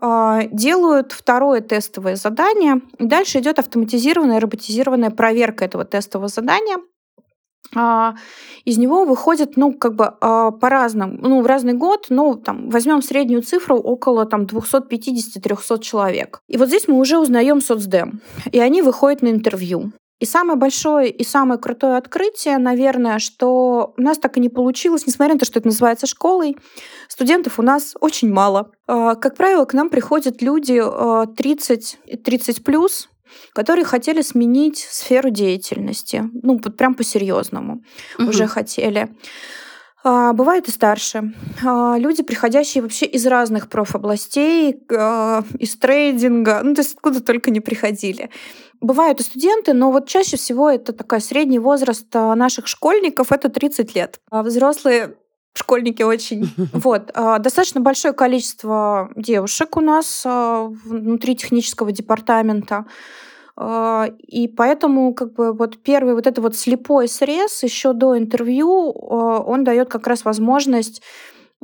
[0.00, 2.80] а, делают второе тестовое задание.
[2.98, 6.78] И дальше идет автоматизированная, роботизированная проверка этого тестового задания.
[7.74, 8.14] А,
[8.64, 13.02] из него выходит, ну, как бы а, по-разному, ну, в разный год, ну, там, возьмем
[13.02, 16.40] среднюю цифру около там 250-300 человек.
[16.48, 18.20] И вот здесь мы уже узнаем соцдем,
[18.50, 19.92] и они выходят на интервью.
[20.20, 25.04] И самое большое и самое крутое открытие, наверное, что у нас так и не получилось,
[25.04, 26.56] несмотря на то, что это называется школой,
[27.08, 28.70] студентов у нас очень мало.
[28.86, 33.08] А, как правило, к нам приходят люди 30, 30 плюс,
[33.52, 36.24] которые хотели сменить сферу деятельности.
[36.42, 37.82] Ну, вот прям по-серьезному
[38.18, 38.28] угу.
[38.28, 39.08] уже хотели.
[40.04, 41.32] А, бывают и старше.
[41.64, 47.50] А, люди, приходящие вообще из разных профобластей, а, из трейдинга, ну, то есть откуда только
[47.50, 48.30] не приходили.
[48.80, 53.94] Бывают и студенты, но вот чаще всего это такой средний возраст наших школьников, это 30
[53.94, 54.18] лет.
[54.28, 55.14] А взрослые
[55.54, 56.50] школьники очень.
[56.72, 57.12] Вот.
[57.14, 62.86] Достаточно большое количество девушек у нас внутри технического департамента.
[63.54, 68.90] А, и поэтому как бы вот первый вот это вот слепой срез еще до интервью,
[68.90, 71.02] а, он дает как раз возможность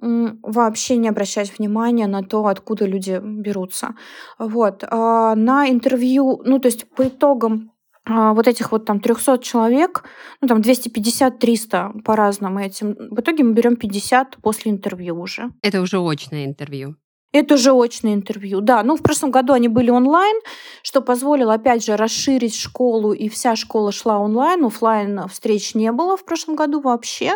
[0.00, 3.96] вообще не обращать внимания на то, откуда люди берутся.
[4.38, 4.84] Вот.
[4.88, 7.72] А на интервью, ну, то есть по итогам
[8.08, 10.04] вот этих вот там 300 человек,
[10.40, 12.96] ну там 250-300 по-разному этим.
[13.10, 15.50] В итоге мы берем 50 после интервью уже.
[15.62, 16.96] Это уже очное интервью.
[17.32, 18.82] Это же очное интервью, да.
[18.82, 20.36] Ну, в прошлом году они были онлайн,
[20.82, 24.64] что позволило, опять же, расширить школу, и вся школа шла онлайн.
[24.64, 27.34] Офлайн встреч не было в прошлом году вообще.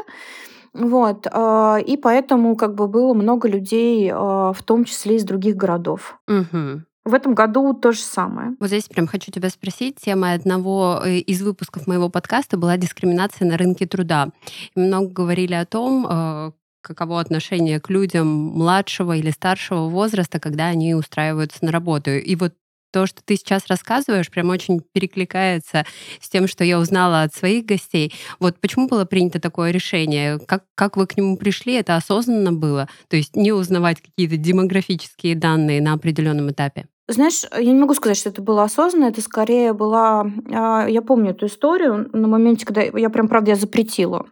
[0.73, 1.27] Вот.
[1.31, 6.19] А, и поэтому как бы было много людей, а, в том числе из других городов.
[6.27, 6.85] Угу.
[7.05, 8.55] В этом году то же самое.
[8.61, 9.97] Вот здесь прям хочу тебя спросить.
[9.97, 14.29] Тема одного э, из выпусков моего подкаста была дискриминация на рынке труда.
[14.77, 20.95] Много говорили о том, э, каково отношение к людям младшего или старшего возраста, когда они
[20.95, 22.11] устраиваются на работу.
[22.11, 22.55] И вот
[22.93, 25.85] то, что ты сейчас рассказываешь, прям очень перекликается
[26.21, 28.13] с тем, что я узнала от своих гостей.
[28.39, 30.39] Вот почему было принято такое решение?
[30.39, 31.75] Как, как вы к нему пришли?
[31.75, 32.89] Это осознанно было?
[33.09, 36.87] То есть не узнавать какие-то демографические данные на определенном этапе?
[37.09, 40.25] Знаешь, я не могу сказать, что это было осознанно, это скорее была...
[40.53, 44.27] А, я помню эту историю на моменте, когда я прям, правда, я запретила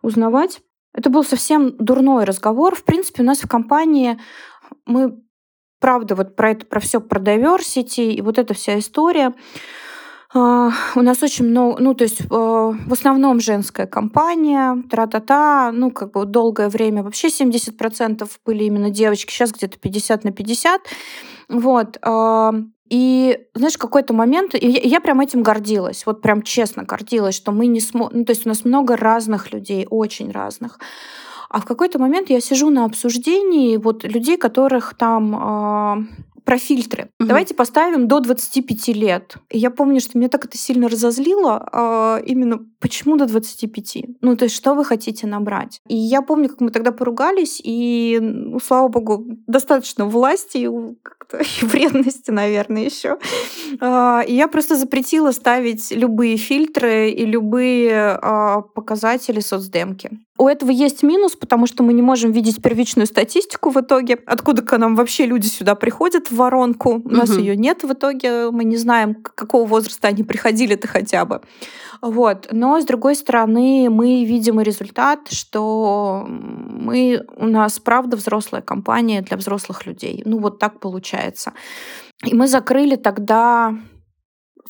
[0.00, 0.60] узнавать.
[0.92, 2.76] Это был совсем дурной разговор.
[2.76, 4.18] В принципе, у нас в компании
[4.86, 5.20] мы,
[5.80, 9.34] правда, вот про это, про все про diversity и вот эта вся история.
[10.32, 15.92] Uh, у нас очень много, ну, то есть uh, в основном женская компания, тра-та-та, ну,
[15.92, 20.80] как бы долгое время вообще 70% были именно девочки, сейчас где-то 50 на 50.
[21.48, 21.98] Вот.
[22.02, 27.50] Uh, и, знаешь, какой-то момент, и я прям этим гордилась, вот прям честно гордилась, что
[27.50, 30.78] мы не сможем, ну, то есть у нас много разных людей, очень разных.
[31.48, 37.08] А в какой-то момент я сижу на обсуждении вот людей, которых там э, про фильтры.
[37.18, 37.28] Угу.
[37.28, 39.36] Давайте поставим до 25 лет.
[39.50, 44.18] И я помню, что меня так это сильно разозлило, а, именно почему до 25?
[44.20, 45.80] Ну, то есть, что вы хотите набрать?
[45.88, 50.68] И я помню, как мы тогда поругались, и, ну, слава богу, достаточно власти
[51.24, 53.18] как-то и вредности, наверное, еще.
[53.80, 60.10] А, и я просто запретила ставить любые фильтры и любые а, показатели соцдемки.
[60.36, 64.62] У этого есть минус, потому что мы не можем видеть первичную статистику в итоге, откуда
[64.62, 67.00] к нам вообще люди сюда приходят в воронку.
[67.04, 67.38] У нас угу.
[67.38, 71.40] ее нет в итоге, мы не знаем, какого возраста они приходили-то хотя бы.
[72.04, 72.48] Вот.
[72.50, 79.22] Но, с другой стороны, мы видим и результат, что мы, у нас, правда, взрослая компания
[79.22, 80.22] для взрослых людей.
[80.26, 81.13] Ну, вот так получается.
[82.24, 83.74] И мы закрыли тогда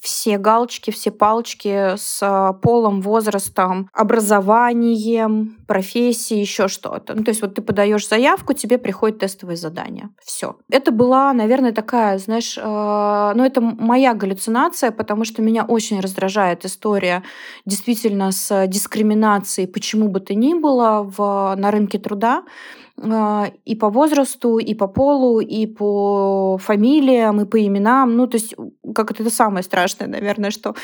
[0.05, 7.15] все галочки, все палочки с полом, возрастом, образованием, профессии, еще что-то.
[7.15, 10.11] Ну, то есть вот ты подаешь заявку, тебе приходит тестовое задание.
[10.23, 10.57] Все.
[10.71, 16.67] Это была, наверное, такая, знаешь, э, ну это моя галлюцинация, потому что меня очень раздражает
[16.67, 17.23] история
[17.65, 23.91] действительно с дискриминацией, почему бы то ни было в, на рынке труда э, и по
[23.91, 28.17] возрасту, и по полу, и по фамилиям, и по именам.
[28.17, 28.55] Ну, то есть,
[28.95, 30.75] как это, это самое страшное, наверное, что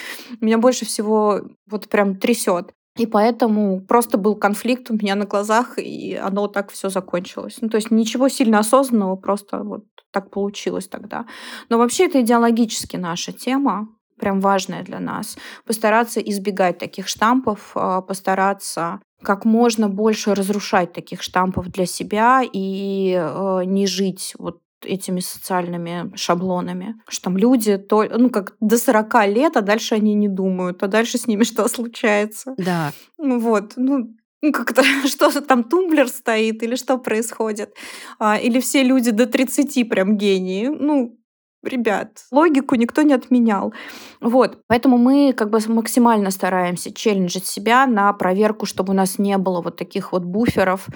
[0.40, 1.40] меня больше всего
[1.70, 2.72] вот прям трясет.
[2.98, 7.58] И поэтому просто был конфликт у меня на глазах, и оно так все закончилось.
[7.61, 11.26] Ну, то есть ничего сильно осознанного, просто вот так получилось тогда.
[11.68, 13.88] Но вообще это идеологически наша тема,
[14.18, 15.38] прям важная для нас.
[15.64, 23.14] Постараться избегать таких штампов, а, постараться как можно больше разрушать таких штампов для себя и
[23.18, 29.27] э, не жить вот этими социальными шаблонами, что там люди то, ну, как до 40
[29.27, 32.55] лет, а дальше они не думают, а дальше с ними что случается.
[32.57, 32.93] Да.
[33.18, 37.75] Ну вот, ну, ну как-то что-то там тумблер стоит или что происходит.
[38.18, 40.66] А, или все люди до 30 прям гении.
[40.66, 41.20] Ну,
[41.62, 43.72] ребят, логику никто не отменял.
[44.20, 49.36] Вот, поэтому мы как бы максимально стараемся челленджить себя на проверку, чтобы у нас не
[49.38, 50.88] было вот таких вот буферов,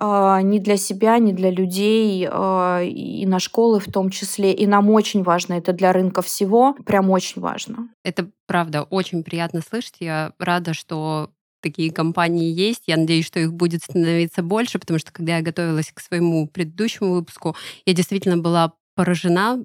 [0.00, 4.52] а, ни для себя, ни для людей, а, и на школы в том числе.
[4.52, 7.88] И нам очень важно это для рынка всего, прям очень важно.
[8.04, 9.96] Это правда очень приятно слышать.
[9.98, 11.30] Я рада, что
[11.60, 12.84] такие компании есть.
[12.86, 17.14] Я надеюсь, что их будет становиться больше, потому что когда я готовилась к своему предыдущему
[17.14, 19.64] выпуску, я действительно была поражена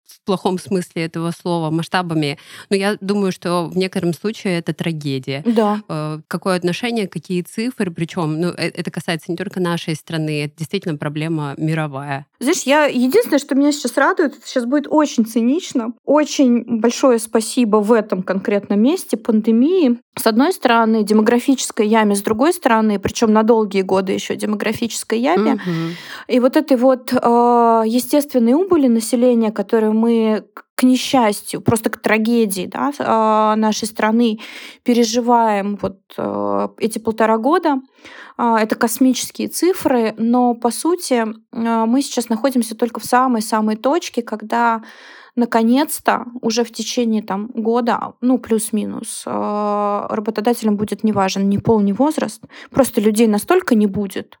[0.11, 2.37] в плохом смысле этого слова масштабами.
[2.69, 5.43] Но я думаю, что в некотором случае это трагедия.
[5.45, 5.81] Да.
[5.87, 10.57] Э, какое отношение, какие цифры, причем, ну, э, это касается не только нашей страны, это
[10.57, 12.25] действительно проблема мировая.
[12.39, 15.93] Знаешь, я единственное, что меня сейчас радует, это сейчас будет очень цинично.
[16.05, 19.99] Очень большое спасибо в этом конкретном месте пандемии.
[20.17, 25.53] С одной стороны, демографической яме, с другой стороны, причем на долгие годы еще демографической яме.
[25.53, 25.71] Угу.
[26.27, 27.17] И вот этой вот э,
[27.85, 30.43] естественной убыли населения, которую мы
[30.75, 34.39] к несчастью, просто к трагедии да, а, нашей страны
[34.83, 37.81] переживаем вот э, эти полтора года.
[38.35, 44.23] А, это космические цифры, но по сути а, мы сейчас находимся только в самой-самой точке,
[44.23, 44.81] когда
[45.35, 51.93] наконец-то уже в течение там, года, ну, плюс-минус, работодателям будет не важен ни пол, ни
[51.93, 52.43] возраст.
[52.71, 54.39] Просто людей настолько не будет,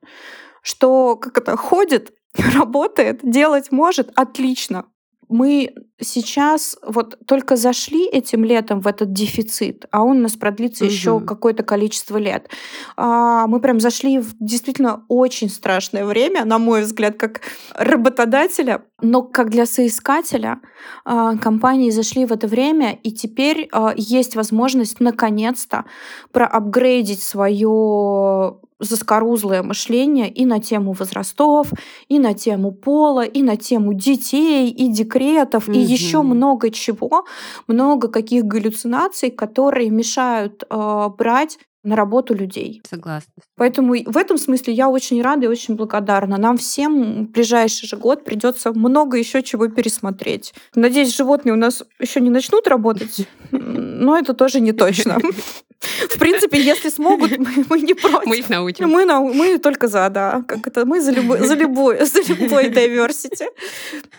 [0.63, 2.13] что как это ходит,
[2.55, 4.85] работает, делать может отлично
[5.31, 10.83] мы сейчас вот только зашли этим летом в этот дефицит, а он у нас продлится
[10.83, 10.91] угу.
[10.91, 12.49] еще какое-то количество лет.
[12.97, 17.41] А, мы прям зашли в действительно очень страшное время, на мой взгляд, как
[17.75, 20.59] работодателя, но как для соискателя
[21.05, 25.85] а, компании зашли в это время, и теперь а, есть возможность наконец-то
[26.31, 31.71] проапгрейдить свое заскорузлое мышление и на тему возрастов,
[32.09, 35.75] и на тему пола, и на тему детей, и декретов, mm-hmm.
[35.75, 37.25] и еще много чего,
[37.67, 42.81] много каких галлюцинаций, которые мешают э, брать на работу людей.
[42.87, 43.31] Согласна.
[43.55, 46.37] Поэтому в этом смысле я очень рада и очень благодарна.
[46.37, 50.53] Нам всем в ближайший же год придется много еще чего пересмотреть.
[50.75, 55.17] Надеюсь, животные у нас еще не начнут работать, но это тоже не точно.
[55.81, 58.25] В принципе, если смогут, мы, мы не против.
[58.25, 58.89] Мы их научим.
[58.89, 60.43] Мы, на, мы только за, да.
[60.47, 63.47] Как это, мы за, любой, за, любой, за любой diversity.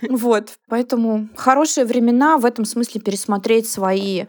[0.08, 0.50] Вот.
[0.68, 4.24] Поэтому хорошие времена в этом смысле пересмотреть свои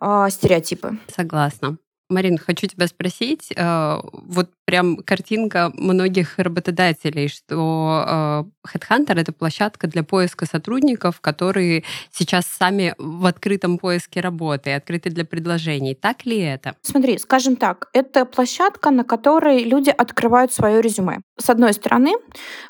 [0.00, 0.98] э, стереотипы.
[1.14, 1.78] Согласна.
[2.08, 9.86] Марин, хочу тебя спросить, э, вот прям картинка многих работодателей, что э, Headhunter— это площадка
[9.86, 15.96] для поиска сотрудников, которые сейчас сами в открытом поиске работы, открыты для предложений.
[16.00, 16.74] Так ли это?
[16.82, 21.20] Смотри, скажем так, это площадка, на которой люди открывают свое резюме.
[21.38, 22.12] С одной стороны,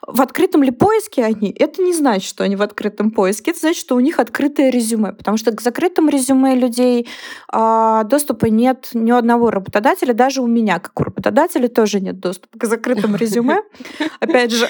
[0.07, 3.81] в открытом ли поиске они, это не значит, что они в открытом поиске, это значит,
[3.81, 7.09] что у них открытое резюме, потому что к закрытым резюме людей
[7.53, 12.21] э, доступа нет ни у одного работодателя, даже у меня, как у работодателя, тоже нет
[12.21, 13.63] доступа к закрытым резюме.
[14.21, 14.69] Опять же,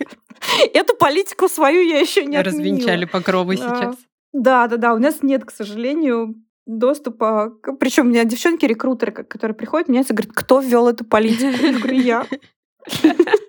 [0.72, 2.62] эту политику свою я еще не отменила.
[2.62, 3.96] Развенчали покровы сейчас.
[4.32, 4.94] Да, да, да.
[4.94, 7.52] У нас нет, к сожалению, доступа.
[7.78, 11.66] Причем у меня девчонки-рекрутеры, которые приходят, мне говорят, кто ввел эту политику?
[11.66, 12.26] Я говорю, я.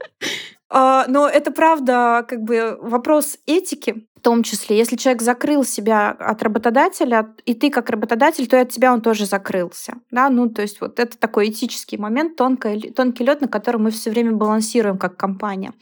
[0.70, 4.78] А, но это правда как бы вопрос этики, в том числе.
[4.78, 9.02] Если человек закрыл себя от работодателя, и ты как работодатель, то и от тебя он
[9.02, 9.96] тоже закрылся.
[10.12, 10.30] Да?
[10.30, 14.12] Ну, то есть вот это такой этический момент, тонкий, тонкий лед, на котором мы все
[14.12, 15.74] время балансируем как компания.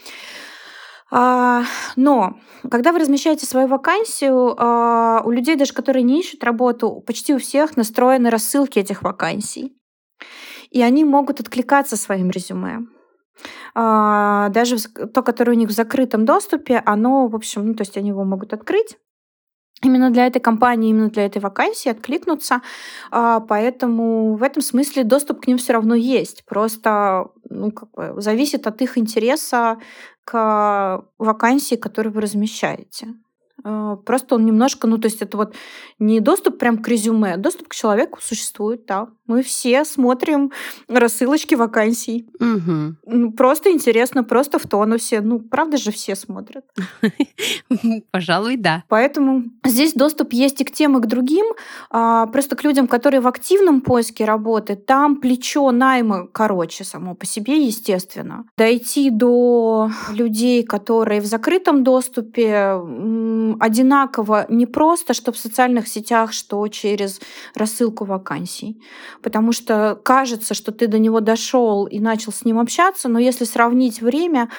[1.09, 1.63] А,
[1.95, 2.37] но
[2.69, 7.39] когда вы размещаете свою вакансию, а, у людей, даже которые не ищут работу, почти у
[7.39, 9.73] всех настроены рассылки этих вакансий.
[10.69, 12.79] и они могут откликаться своим резюме.
[13.79, 14.77] А, даже
[15.13, 18.23] то, которое у них в закрытом доступе, оно, в общем, ну, то есть они его
[18.23, 18.97] могут открыть,
[19.83, 22.61] именно для этой компании, именно для этой вакансии откликнуться.
[23.11, 26.43] А, поэтому в этом смысле доступ к ним все равно есть.
[26.45, 29.77] Просто ну, как бы, зависит от их интереса
[30.23, 33.09] к вакансии, которую вы размещаете.
[33.63, 35.55] А, просто он немножко, ну, то есть это вот
[35.99, 39.07] не доступ прям к резюме, а доступ к человеку существует, да.
[39.25, 40.51] Мы все смотрим
[40.87, 42.29] рассылочки вакансий.
[42.39, 43.31] Угу.
[43.31, 45.19] Просто интересно, просто в тонусе.
[45.19, 46.63] Ну, правда же все смотрят?
[48.11, 48.83] Пожалуй, да.
[48.87, 51.45] Поэтому здесь доступ есть и к тем, и к другим.
[51.89, 57.25] А, просто к людям, которые в активном поиске работают, там плечо найма короче само по
[57.25, 58.45] себе, естественно.
[58.57, 62.75] Дойти до людей, которые в закрытом доступе,
[63.59, 67.21] одинаково не просто, что в социальных сетях, что через
[67.55, 68.81] рассылку вакансий.
[69.21, 73.45] Потому что кажется, что ты до него дошел и начал с ним общаться, но если
[73.45, 74.49] сравнить время,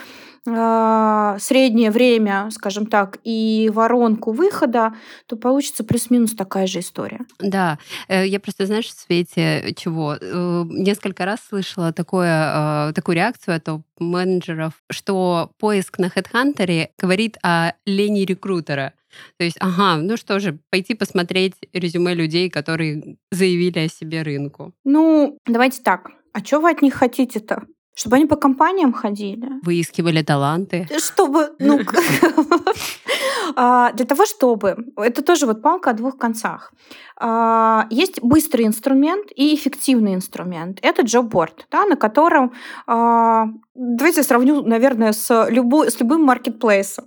[0.46, 4.94] а, среднее время, скажем так, и воронку выхода,
[5.26, 7.20] то получится плюс-минус такая же история.
[7.38, 7.78] Да,
[8.08, 13.56] э, я просто, знаешь, в свете чего, э, несколько раз слышала такое, э, такую реакцию
[13.56, 13.68] от
[13.98, 18.92] менеджеров, что поиск на HeadHunter говорит о лени рекрутера.
[19.36, 24.72] То есть, ага, ну что же, пойти посмотреть резюме людей, которые заявили о себе рынку.
[24.84, 26.10] Ну, давайте так.
[26.32, 27.62] А что вы от них хотите-то?
[27.98, 29.48] Чтобы они по компаниям ходили.
[29.62, 30.86] Выискивали таланты.
[30.98, 31.80] Чтобы, ну,
[33.56, 34.76] а, для того, чтобы...
[34.96, 36.72] Это тоже вот палка о двух концах.
[37.16, 40.78] А, есть быстрый инструмент и эффективный инструмент.
[40.82, 42.52] Это джобборд, да, на котором...
[42.86, 47.06] А, давайте сравню, наверное, с, любой, с любым маркетплейсом.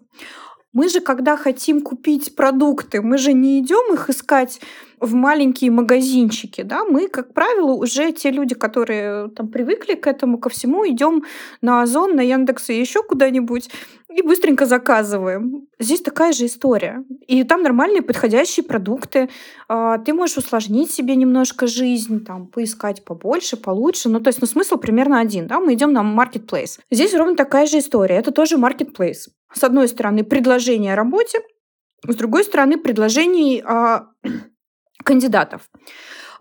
[0.74, 4.60] Мы же, когда хотим купить продукты, мы же не идем их искать
[5.02, 10.38] в маленькие магазинчики, да, мы, как правило, уже те люди, которые там привыкли к этому,
[10.38, 11.24] ко всему, идем
[11.62, 13.70] на Озон, на Яндекс и еще куда-нибудь
[14.16, 15.68] и быстренько заказываем.
[15.80, 17.04] Здесь такая же история.
[17.28, 19.30] И там нормальные подходящие продукты.
[19.68, 24.10] А, ты можешь усложнить себе немножко жизнь, там, поискать побольше, получше.
[24.10, 25.48] Ну, то есть, ну, смысл примерно один.
[25.48, 25.60] Да?
[25.60, 26.80] Мы идем на marketplace.
[26.92, 28.16] Здесь ровно такая же история.
[28.16, 29.30] Это тоже marketplace.
[29.54, 31.40] С одной стороны, предложение о работе,
[32.06, 34.08] с другой стороны, предложений а,
[35.04, 35.62] кандидатов.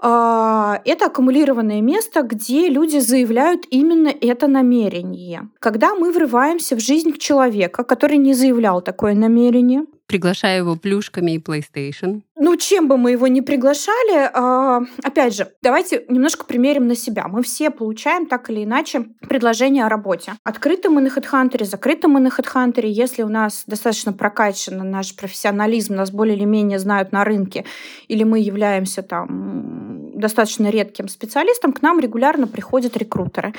[0.03, 5.49] А, это аккумулированное место, где люди заявляют именно это намерение.
[5.59, 11.39] Когда мы врываемся в жизнь человека, который не заявлял такое намерение, приглашая его плюшками и
[11.39, 12.23] PlayStation.
[12.37, 17.29] Ну, чем бы мы его не приглашали, э, опять же, давайте немножко примерим на себя.
[17.29, 20.33] Мы все получаем так или иначе предложение о работе.
[20.43, 22.85] Открыто мы на HeadHunter, закрыто мы на HeadHunter.
[22.89, 27.65] Если у нас достаточно прокачан наш профессионализм, нас более или менее знают на рынке,
[28.09, 33.55] или мы являемся там достаточно редким специалистом, к нам регулярно приходят рекрутеры.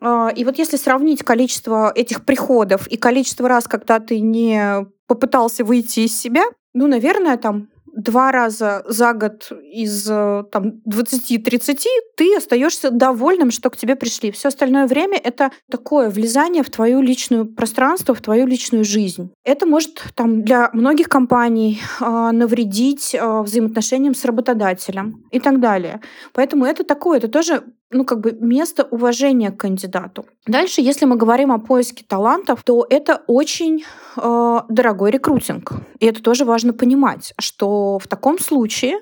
[0.00, 5.64] А, и вот если сравнить количество этих приходов и количество раз, когда ты не попытался
[5.64, 6.44] выйти из себя,
[6.74, 11.76] ну, наверное, там два раза за год из э, там, 20-30
[12.16, 14.30] ты остаешься довольным, что к тебе пришли.
[14.30, 19.32] Все остальное время это такое влезание в твою личную пространство, в твою личную жизнь.
[19.44, 26.00] Это может там, для многих компаний э, навредить э, взаимоотношениям с работодателем и так далее.
[26.34, 30.26] Поэтому это такое, это тоже ну, как бы место уважения к кандидату.
[30.46, 33.84] Дальше, если мы говорим о поиске талантов, то это очень
[34.16, 35.72] э, дорогой рекрутинг.
[36.00, 38.98] И это тоже важно понимать, что в таком случае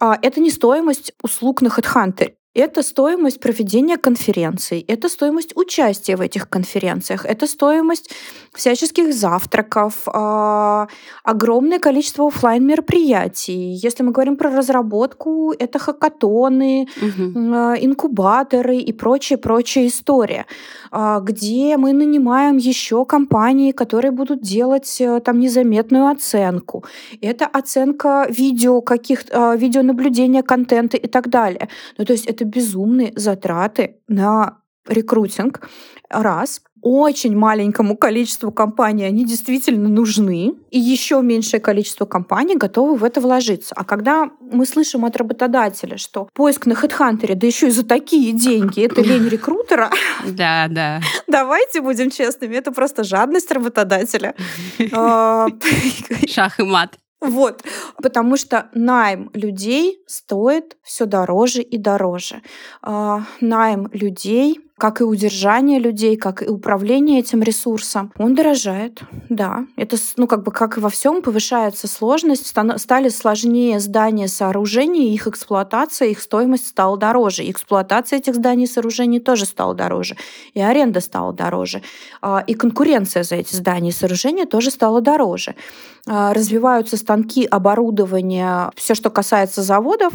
[0.00, 2.32] э, это не стоимость услуг на HeadHunter.
[2.54, 8.10] Это стоимость проведения конференций, это стоимость участия в этих конференциях, это стоимость
[8.52, 10.86] всяческих завтраков, э,
[11.24, 13.72] огромное количество офлайн мероприятий.
[13.74, 17.22] Если мы говорим про разработку, это хакатоны, угу.
[17.38, 20.46] э, инкубаторы и прочая прочая история,
[20.92, 26.84] э, где мы нанимаем еще компании, которые будут делать э, там незаметную оценку.
[27.20, 31.68] Это оценка видео каких видеонаблюдения контента и так далее.
[31.98, 35.68] Ну то есть это безумные затраты на рекрутинг.
[36.10, 36.60] Раз.
[36.86, 43.22] Очень маленькому количеству компаний они действительно нужны, и еще меньшее количество компаний готовы в это
[43.22, 43.74] вложиться.
[43.74, 48.32] А когда мы слышим от работодателя, что поиск на HeadHunter, да еще и за такие
[48.32, 49.90] деньги, это лень рекрутера.
[50.26, 51.00] Да, да.
[51.26, 54.34] Давайте будем честными, это просто жадность работодателя.
[54.92, 55.48] А,
[56.28, 56.98] Шах и мат.
[57.24, 57.62] Вот,
[58.02, 62.42] потому что найм людей стоит все дороже и дороже.
[62.82, 69.02] А, найм людей как и удержание людей, как и управление этим ресурсом, он дорожает.
[69.28, 75.12] Да, это, ну, как бы, как и во всем, повышается сложность, стали сложнее здания, сооружения,
[75.12, 77.48] их эксплуатация, их стоимость стала дороже.
[77.48, 80.16] эксплуатация этих зданий и сооружений тоже стала дороже.
[80.54, 81.82] И аренда стала дороже.
[82.20, 85.54] А, и конкуренция за эти здания и сооружения тоже стала дороже.
[86.06, 90.14] А, развиваются станки, оборудование, все, что касается заводов,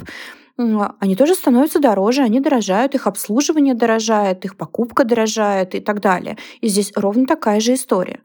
[0.99, 6.37] они тоже становятся дороже, они дорожают, их обслуживание дорожает, их покупка дорожает и так далее.
[6.59, 8.19] И здесь ровно такая же история.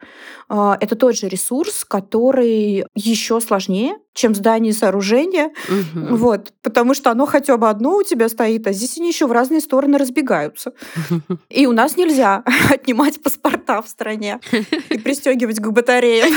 [0.48, 6.16] А, это тот же ресурс, который еще сложнее, чем здание и сооружение, угу.
[6.16, 9.32] вот, потому что оно хотя бы одно у тебя стоит, а здесь они еще в
[9.32, 10.72] разные стороны разбегаются.
[11.50, 14.40] И у нас нельзя отнимать паспорта в стране
[14.88, 16.32] и пристегивать к батареям.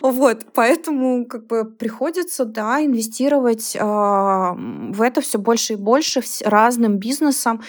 [0.00, 6.98] Вот, поэтому как бы приходится, да, инвестировать э, в это все больше и больше разным
[6.98, 7.62] бизнесам.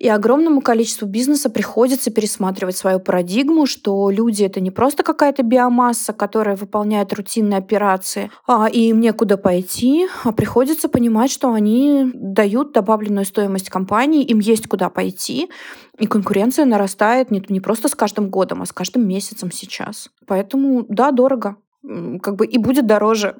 [0.00, 6.14] И огромному количеству бизнеса приходится пересматривать свою парадигму, что люди это не просто какая-то биомасса,
[6.14, 12.72] которая выполняет рутинные операции, а, и им некуда пойти, а приходится понимать, что они дают
[12.72, 15.50] добавленную стоимость компании, им есть куда пойти,
[15.98, 20.08] и конкуренция нарастает не, не просто с каждым годом, а с каждым месяцем сейчас.
[20.26, 21.56] Поэтому да, дорого.
[22.22, 23.36] Как бы и будет дороже.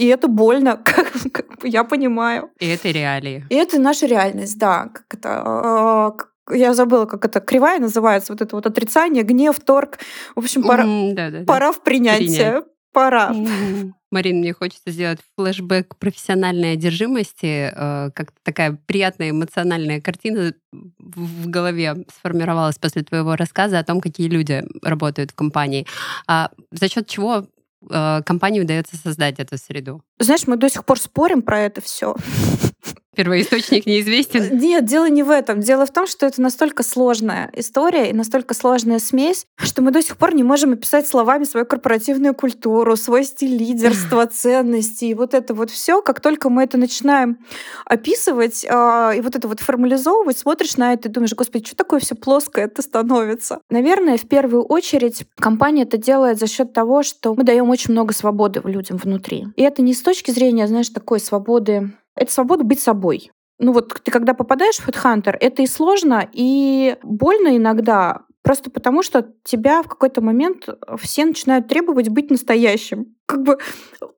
[0.00, 2.50] И это больно, как, как я понимаю.
[2.58, 3.44] И это реалии.
[3.50, 4.88] И это наша реальность, да.
[4.94, 6.16] Как это, а,
[6.50, 9.98] я забыла, как это кривая называется, вот это вот отрицание, гнев, торг.
[10.34, 11.72] В общем, пора, mm, да, да, пора да.
[11.72, 12.26] в принятие.
[12.26, 12.64] Принять.
[12.92, 13.30] Пора.
[13.30, 13.90] Mm-hmm.
[14.10, 17.70] Марин, мне хочется сделать флешбэк профессиональной одержимости.
[17.72, 24.28] Э, как такая приятная эмоциональная картина в голове сформировалась после твоего рассказа о том, какие
[24.28, 25.86] люди работают в компании.
[26.26, 27.44] А за счет чего э,
[27.88, 30.02] компании удается создать эту среду?
[30.18, 32.14] Знаешь, мы до сих пор спорим про это все.
[33.16, 34.56] Первоисточник неизвестен?
[34.56, 35.60] Нет, дело не в этом.
[35.60, 40.00] Дело в том, что это настолько сложная история и настолько сложная смесь, что мы до
[40.00, 45.34] сих пор не можем описать словами свою корпоративную культуру, свой стиль лидерства, ценности и вот
[45.34, 46.02] это вот все.
[46.02, 47.38] Как только мы это начинаем
[47.84, 51.98] описывать а, и вот это вот формализовывать, смотришь на это и думаешь, господи, что такое
[51.98, 53.58] все плоское это становится?
[53.70, 58.14] Наверное, в первую очередь компания это делает за счет того, что мы даем очень много
[58.14, 59.46] свободы людям внутри.
[59.56, 61.90] И это не с точки зрения, знаешь, такой свободы
[62.20, 63.32] это свобода быть собой.
[63.58, 69.02] Ну вот ты когда попадаешь в HeadHunter, это и сложно, и больно иногда, просто потому
[69.02, 70.68] что тебя в какой-то момент
[70.98, 73.16] все начинают требовать быть настоящим.
[73.26, 73.58] Как бы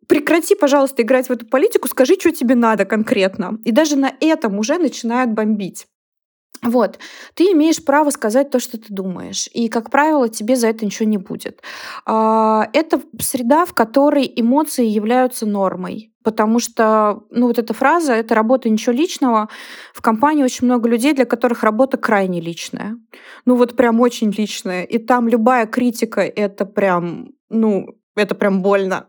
[0.08, 3.58] прекрати, пожалуйста, играть в эту политику, скажи, что тебе надо конкретно.
[3.64, 5.86] И даже на этом уже начинают бомбить.
[6.62, 6.98] Вот,
[7.34, 11.08] ты имеешь право сказать то, что ты думаешь, и, как правило, тебе за это ничего
[11.08, 11.60] не будет.
[12.06, 18.34] А, это среда, в которой эмоции являются нормой, потому что, ну, вот эта фраза «это
[18.34, 19.48] работа ничего личного»,
[19.94, 22.96] в компании очень много людей, для которых работа крайне личная.
[23.44, 24.84] Ну, вот прям очень личная.
[24.84, 27.86] И там любая критика— это прям, ну,
[28.16, 29.06] это прям больно.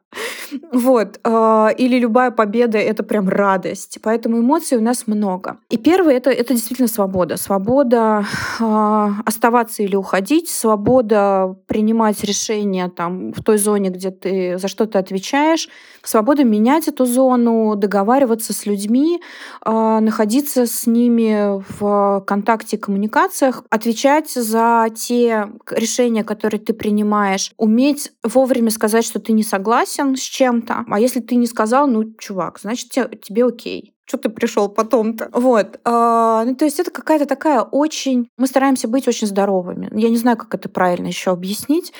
[0.71, 1.19] Вот.
[1.23, 3.99] А, или любая победа— это прям радость.
[4.03, 5.57] Поэтому эмоций у нас много.
[5.69, 7.37] И первое это,— это действительно свобода.
[7.37, 8.25] Свобода
[8.59, 14.85] э, оставаться или уходить, свобода принимать решения там, в той зоне, где ты за что
[14.85, 15.69] то отвечаешь,
[16.03, 19.21] свобода менять эту зону, договариваться с людьми,
[19.65, 27.53] э, находиться с ними в контакте и коммуникациях, отвечать за те решения, которые ты принимаешь,
[27.57, 30.85] уметь вовремя сказать, что ты не согласен с чем чем-то.
[30.89, 35.29] А если ты не сказал, ну, чувак, значит, тебе окей что ты пришел потом-то?
[35.31, 35.79] Вот.
[35.85, 38.27] А, ну, то есть это какая-то такая очень...
[38.37, 39.89] Мы стараемся быть очень здоровыми.
[39.93, 41.93] Я не знаю, как это правильно еще объяснить.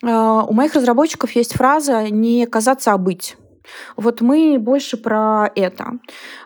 [0.00, 3.36] А, у моих разработчиков есть фраза «не казаться, а быть».
[3.96, 5.98] Вот мы больше про это.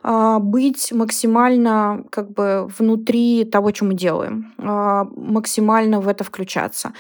[0.03, 4.55] А, быть максимально как бы внутри того, что мы делаем.
[4.59, 6.95] А, максимально в это включаться.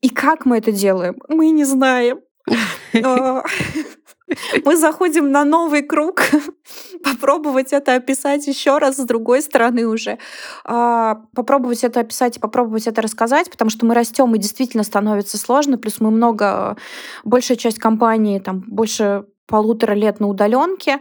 [0.00, 2.20] И как мы это делаем, мы не знаем.
[4.64, 6.22] Мы заходим на новый круг,
[7.04, 10.18] попробовать это описать еще раз с другой стороны уже,
[10.64, 15.36] а, попробовать это описать и попробовать это рассказать, потому что мы растем и действительно становится
[15.36, 16.76] сложно, плюс мы много,
[17.24, 20.98] большая часть компании, там больше полутора лет на удаленке,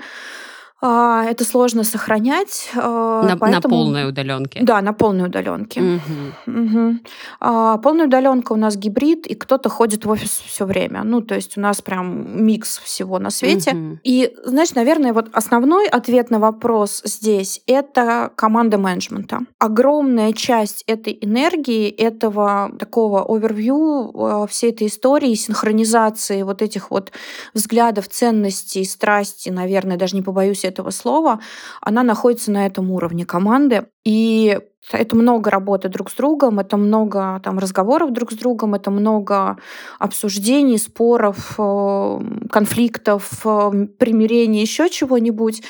[0.81, 2.71] это сложно сохранять.
[2.75, 3.75] А, на, поэтому...
[3.75, 4.59] на полной удаленке.
[4.63, 5.81] Да, на полной удаленке.
[5.81, 6.59] Угу.
[6.59, 6.93] Угу.
[7.39, 11.03] А, полная удаленка у нас гибрид, и кто-то ходит в офис все время.
[11.03, 13.71] Ну, то есть у нас прям микс всего на свете.
[13.71, 13.99] Угу.
[14.03, 19.41] И, знаешь, наверное, вот основной ответ на вопрос здесь это команда менеджмента.
[19.59, 27.11] Огромная часть этой энергии, этого такого овервью всей этой истории, синхронизации вот этих вот
[27.53, 31.39] взглядов, ценностей, страсти, наверное, даже не побоюсь этого слова,
[31.81, 33.85] она находится на этом уровне команды.
[34.03, 34.57] И
[34.91, 39.57] это много работы друг с другом, это много там, разговоров друг с другом, это много
[39.99, 42.19] обсуждений, споров, э,
[42.49, 45.61] конфликтов, э, примирений, еще чего-нибудь.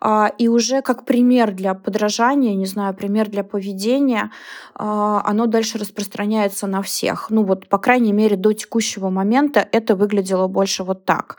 [0.00, 4.30] А, и уже как пример для подражания, не знаю, пример для поведения,
[4.74, 7.26] а, оно дальше распространяется на всех.
[7.30, 11.38] Ну вот, по крайней мере, до текущего момента это выглядело больше вот так.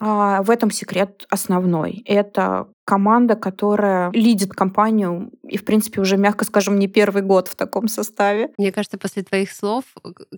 [0.00, 2.02] А, в этом секрет основной.
[2.06, 7.56] Это команда, которая лидит компанию и, в принципе, уже, мягко скажем, не первый год в
[7.56, 8.50] таком составе.
[8.58, 9.84] Мне кажется, после твоих слов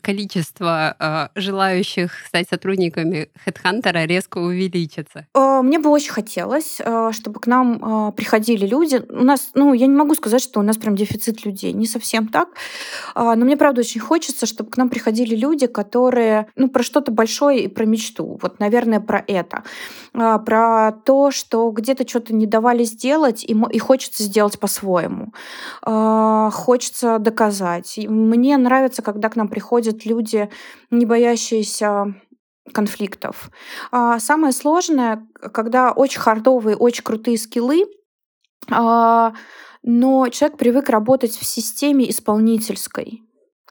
[0.02, 5.26] количество э, желающих стать сотрудниками HeadHunter резко увеличится.
[5.34, 9.02] Э, мне бы очень хотелось, э, чтобы к нам э, приходили люди.
[9.08, 12.28] У нас, ну, я не могу сказать, что у нас прям дефицит людей, не совсем
[12.28, 12.48] так.
[13.14, 17.10] Э, но мне, правда, очень хочется, чтобы к нам приходили люди, которые, ну, про что-то
[17.10, 18.38] большое и про мечту.
[18.40, 19.64] Вот, наверное, про это.
[20.14, 25.32] Э, про то, что где-то что-то не давали сделать, и, и хочется сделать по-своему.
[25.84, 27.98] Э, хочется доказать.
[27.98, 30.50] И мне нравится, когда к нам приходят люди,
[30.90, 32.14] не боящиеся
[32.72, 33.50] конфликтов.
[33.92, 37.86] А самое сложное, когда очень хардовые, очень крутые скиллы,
[38.70, 39.34] а,
[39.82, 43.22] но человек привык работать в системе исполнительской.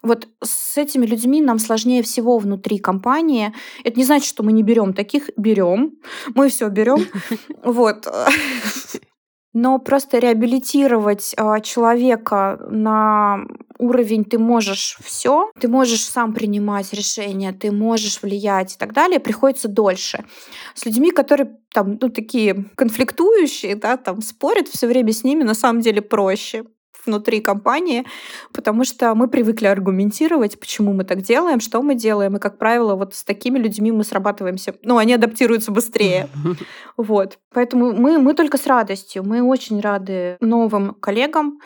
[0.05, 3.53] Вот с этими людьми нам сложнее всего внутри компании.
[3.83, 5.95] Это не значит, что мы не берем таких, берем.
[6.35, 7.07] Мы все берем.
[7.63, 8.07] Вот.
[9.53, 13.45] Но просто реабилитировать а, человека на
[13.79, 19.19] уровень ты можешь все, ты можешь сам принимать решения, ты можешь влиять и так далее,
[19.19, 20.25] приходится дольше.
[20.73, 25.55] С людьми, которые там, ну, такие конфликтующие, да, там спорят все время с ними, на
[25.55, 26.65] самом деле проще
[27.05, 28.05] внутри компании,
[28.53, 32.95] потому что мы привыкли аргументировать, почему мы так делаем, что мы делаем, и, как правило,
[32.95, 36.29] вот с такими людьми мы срабатываемся, ну, они адаптируются быстрее.
[36.97, 37.39] Вот.
[37.53, 41.59] Поэтому мы, мы только с радостью, мы очень рады новым коллегам,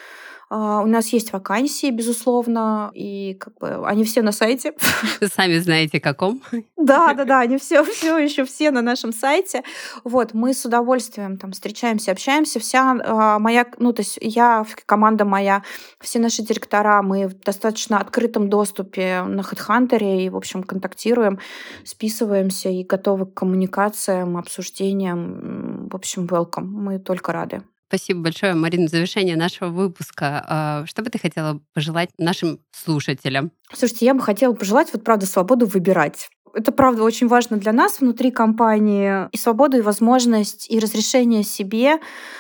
[0.51, 4.73] у нас есть вакансии, безусловно, и как бы они все на сайте.
[5.21, 6.41] Вы сами знаете, каком.
[6.75, 9.63] Да, да, да, они все, все еще все на нашем сайте.
[10.03, 12.59] Вот, мы с удовольствием там встречаемся, общаемся.
[12.59, 15.61] Вся а, моя, ну, то есть я, команда моя,
[15.99, 21.39] все наши директора, мы в достаточно открытом доступе на HeadHunter и, в общем, контактируем,
[21.83, 25.89] списываемся и готовы к коммуникациям, обсуждениям.
[25.89, 26.65] В общем, welcome.
[26.65, 27.61] Мы только рады.
[27.89, 30.45] Спасибо большое, Марина, в завершение нашего выпуска.
[30.47, 33.51] А, что бы ты хотела пожелать нашим слушателям?
[33.73, 36.29] Слушайте, я бы хотела пожелать, вот правда, свободу выбирать.
[36.53, 39.29] Это, правда, очень важно для нас внутри компании.
[39.31, 41.99] И свободу, и возможность, и разрешение себе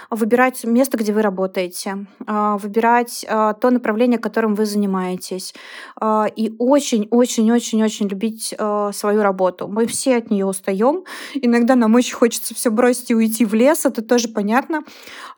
[0.09, 5.53] выбирать место, где вы работаете, а, выбирать а, то направление, которым вы занимаетесь.
[5.99, 8.55] А, и очень-очень-очень-очень любить
[8.93, 9.67] свою работу.
[9.67, 11.03] Мы все от нее устаем.
[11.33, 14.83] Иногда нам очень хочется все бросить и уйти в лес, это тоже понятно.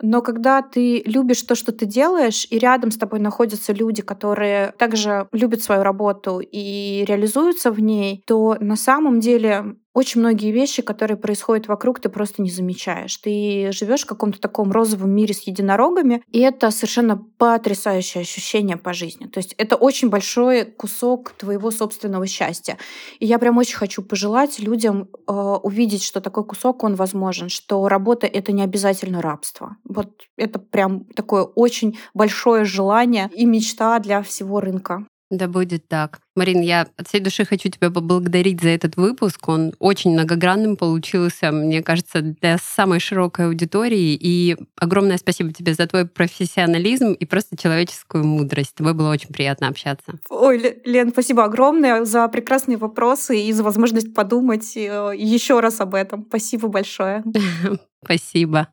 [0.02, 4.74] Но когда ты любишь то, что ты делаешь, и рядом с тобой находятся люди, которые
[4.78, 10.82] также любят свою работу и реализуются в ней, то на самом деле очень многие вещи,
[10.82, 13.18] которые происходят вокруг, ты просто не замечаешь.
[13.18, 18.94] Ты живешь в каком-то таком розовом мире с единорогами, и это совершенно потрясающее ощущение по
[18.94, 19.26] жизни.
[19.26, 22.78] То есть это очень большой кусок твоего собственного счастья.
[23.20, 27.88] И я прям очень хочу пожелать людям э, увидеть, что такой кусок, он возможен, что
[27.90, 29.76] работа— это не обязательно рабство.
[29.84, 35.06] Вот это прям такое очень большое желание и мечта для всего рынка.
[35.32, 36.20] Да будет так.
[36.36, 39.48] Марин, я от всей души хочу тебя поблагодарить за этот выпуск.
[39.48, 44.18] Он очень многогранным получился, мне кажется, для самой широкой аудитории.
[44.20, 48.72] И огромное спасибо тебе за твой профессионализм и просто человеческую мудрость.
[48.72, 50.20] С тобой было очень приятно общаться.
[50.30, 55.96] Ой, Лен, спасибо огромное за прекрасные вопросы и за возможность подумать э, еще раз об
[55.96, 56.26] этом.
[56.28, 57.24] Спасибо большое.
[58.04, 58.68] Спасибо.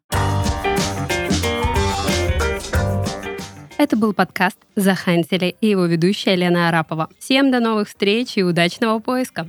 [3.79, 7.09] Это был подкаст «Захантили» и его ведущая Лена Арапова.
[7.21, 9.47] Всем до новых встреч и удачного поиска!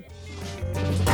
[0.71, 1.08] thank you